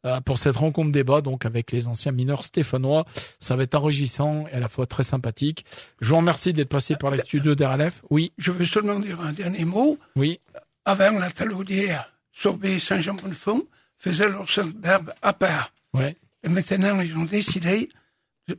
euh, 0.06 0.22
pour 0.22 0.38
cette 0.38 0.58
rencontre 0.58 0.92
débat, 0.92 1.22
donc 1.22 1.48
avec 1.48 1.72
les 1.72 1.88
anciens 1.88 2.12
mineurs 2.12 2.46
stéphanois. 2.46 3.06
Ça 3.40 3.56
va 3.56 3.64
être 3.64 3.74
enrichissant 3.74 4.46
et 4.52 4.56
à 4.56 4.60
la 4.60 4.70
fois 4.70 4.86
très 4.86 5.02
sympathique. 5.02 5.66
Je 6.02 6.10
vous 6.10 6.18
remercie 6.18 6.54
d'être 6.54 6.70
passé 6.70 6.96
par 6.96 7.10
les 7.10 7.18
studios 7.18 7.56
d'RLF. 7.56 8.04
Oui, 8.12 8.32
Je 8.38 8.52
veux 8.52 8.66
seulement 8.66 9.00
dire 9.00 9.20
un 9.22 9.34
dernier 9.34 9.66
mot. 9.66 9.98
oui. 10.16 10.40
Avant, 10.86 11.18
la 11.18 11.32
Talaudière, 11.32 12.12
Sorbet 12.34 12.74
et 12.74 12.80
Saint-Jean-Bonnefond 12.80 13.64
faisaient 13.98 14.28
leur 14.30 14.46
barbe 14.76 15.14
à 15.22 15.32
part. 15.34 15.72
Ouais. 15.94 16.16
Et 16.44 16.50
maintenant, 16.50 17.00
ils 17.00 17.16
ont 17.18 17.24
décidé, 17.26 17.90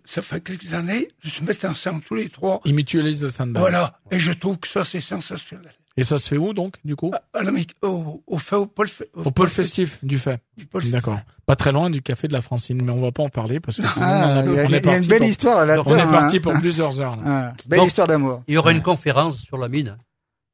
ça 0.04 0.22
fait 0.22 0.40
quelques 0.42 0.72
années, 0.72 1.08
de 1.24 1.28
se 1.28 1.42
mettre 1.44 1.66
ensemble 1.66 2.00
tous 2.02 2.14
les 2.14 2.28
trois. 2.30 2.60
Ils 2.64 2.74
mutualisent 2.74 3.22
le 3.22 3.30
Sainte-Barbe. 3.30 3.64
Voilà. 3.68 4.00
Et 4.10 4.18
je 4.18 4.32
trouve 4.32 4.56
que 4.58 4.68
ça, 4.68 4.84
c'est 4.84 5.00
sensationnel. 5.00 5.72
Et 5.96 6.02
ça 6.02 6.18
se 6.18 6.28
fait 6.28 6.36
où, 6.38 6.52
donc, 6.54 6.76
du 6.84 6.96
coup? 6.96 7.12
À 7.34 7.42
la 7.44 7.52
mic- 7.52 7.76
au, 7.82 8.20
au 8.26 8.38
fait, 8.38 8.56
au 8.56 8.66
pôle, 8.66 8.88
Au 9.14 9.30
pôle 9.30 9.48
festif 9.48 10.04
du 10.04 10.18
fait. 10.18 10.40
du 10.56 10.66
pôle 10.66 10.88
D'accord. 10.90 11.20
Pas 11.46 11.54
très 11.54 11.70
loin 11.70 11.88
du 11.88 12.02
café 12.02 12.26
de 12.26 12.32
la 12.32 12.40
Francine, 12.40 12.82
mais 12.82 12.90
on 12.90 13.00
va 13.00 13.12
pas 13.12 13.22
en 13.22 13.28
parler 13.28 13.60
parce 13.60 13.76
que 13.76 13.82
sinon, 13.86 13.94
Ah, 14.00 14.26
on, 14.34 14.38
a- 14.38 14.44
il 14.44 14.54
y 14.54 14.58
a, 14.58 14.62
on 14.62 14.64
il 14.66 14.70
y 14.72 14.74
a 14.74 14.78
est 14.96 14.98
une 15.02 15.06
belle 15.06 15.18
pour, 15.20 15.28
histoire 15.28 15.64
là. 15.66 15.82
on 15.86 15.96
est 15.96 16.02
parti 16.10 16.40
pour 16.40 16.52
plusieurs 16.54 17.00
heures, 17.00 17.14
là. 17.16 17.22
Ah, 17.24 17.52
belle 17.66 17.78
Donc- 17.78 17.86
histoire 17.88 18.08
d'amour. 18.08 18.42
Il 18.48 18.54
y 18.54 18.56
aura 18.56 18.72
une 18.72 18.82
conférence 18.82 19.38
sur 19.42 19.56
la 19.56 19.68
mine. 19.68 19.96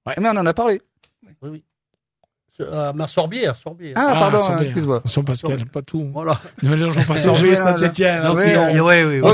Mais 0.07 0.15
on 0.29 0.37
en 0.37 0.45
a 0.45 0.53
parlé. 0.53 0.83
Oui, 1.43 1.49
oui. 1.51 1.65
À 2.73 2.93
ma 2.93 3.07
Sorbière, 3.09 3.57
Sorbière. 3.57 3.95
Ah, 3.97 4.13
Ah, 4.15 4.19
pardon, 4.19 4.39
Sorbier. 4.39 4.63
excuse-moi. 4.67 4.97
Attention, 4.99 5.23
Pascal, 5.25 5.67
pas 5.67 5.83
tout. 5.83 6.09
Voilà. 6.13 6.41
Ne 6.63 6.71
mélangeons 6.71 7.05
pas 7.05 7.17
Sorbet 7.17 7.51
et. 7.51 7.57
Saint-Etienne. 7.57 8.23
Oui, 8.33 8.43
sinon- 8.49 8.67
oui, 8.87 9.03
oui, 9.03 9.21
oui. 9.21 9.33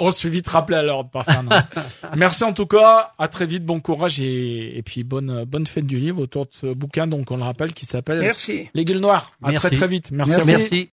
On 0.00 0.10
se, 0.10 0.20
fait 0.20 0.28
vite 0.28 0.48
rappeler 0.48 0.76
à 0.78 0.82
l'ordre 0.82 1.10
par 1.10 1.24
Fernand. 1.24 1.50
Merci 2.16 2.44
en 2.44 2.52
tout 2.52 2.66
cas. 2.66 3.12
À 3.18 3.28
très 3.28 3.46
vite. 3.46 3.64
Bon 3.64 3.80
courage 3.80 4.20
et, 4.20 4.76
et 4.78 4.82
puis 4.82 5.04
bonne, 5.04 5.44
bonne 5.44 5.66
fête 5.66 5.86
du 5.86 5.98
livre 5.98 6.20
autour 6.22 6.44
de 6.46 6.50
ce 6.52 6.66
bouquin, 6.74 7.06
donc 7.06 7.30
on 7.30 7.36
le 7.36 7.42
rappelle, 7.42 7.72
qui 7.72 7.86
s'appelle 7.86 8.20
Merci. 8.20 8.68
Les 8.74 8.84
Gueules 8.84 8.98
Noires. 9.00 9.32
À 9.42 9.50
Merci. 9.50 9.66
très 9.68 9.76
très 9.76 9.88
vite. 9.88 10.10
Merci. 10.12 10.32
à 10.32 10.36
Merci. 10.36 10.52
vous. 10.52 10.58
Merci. 10.58 10.90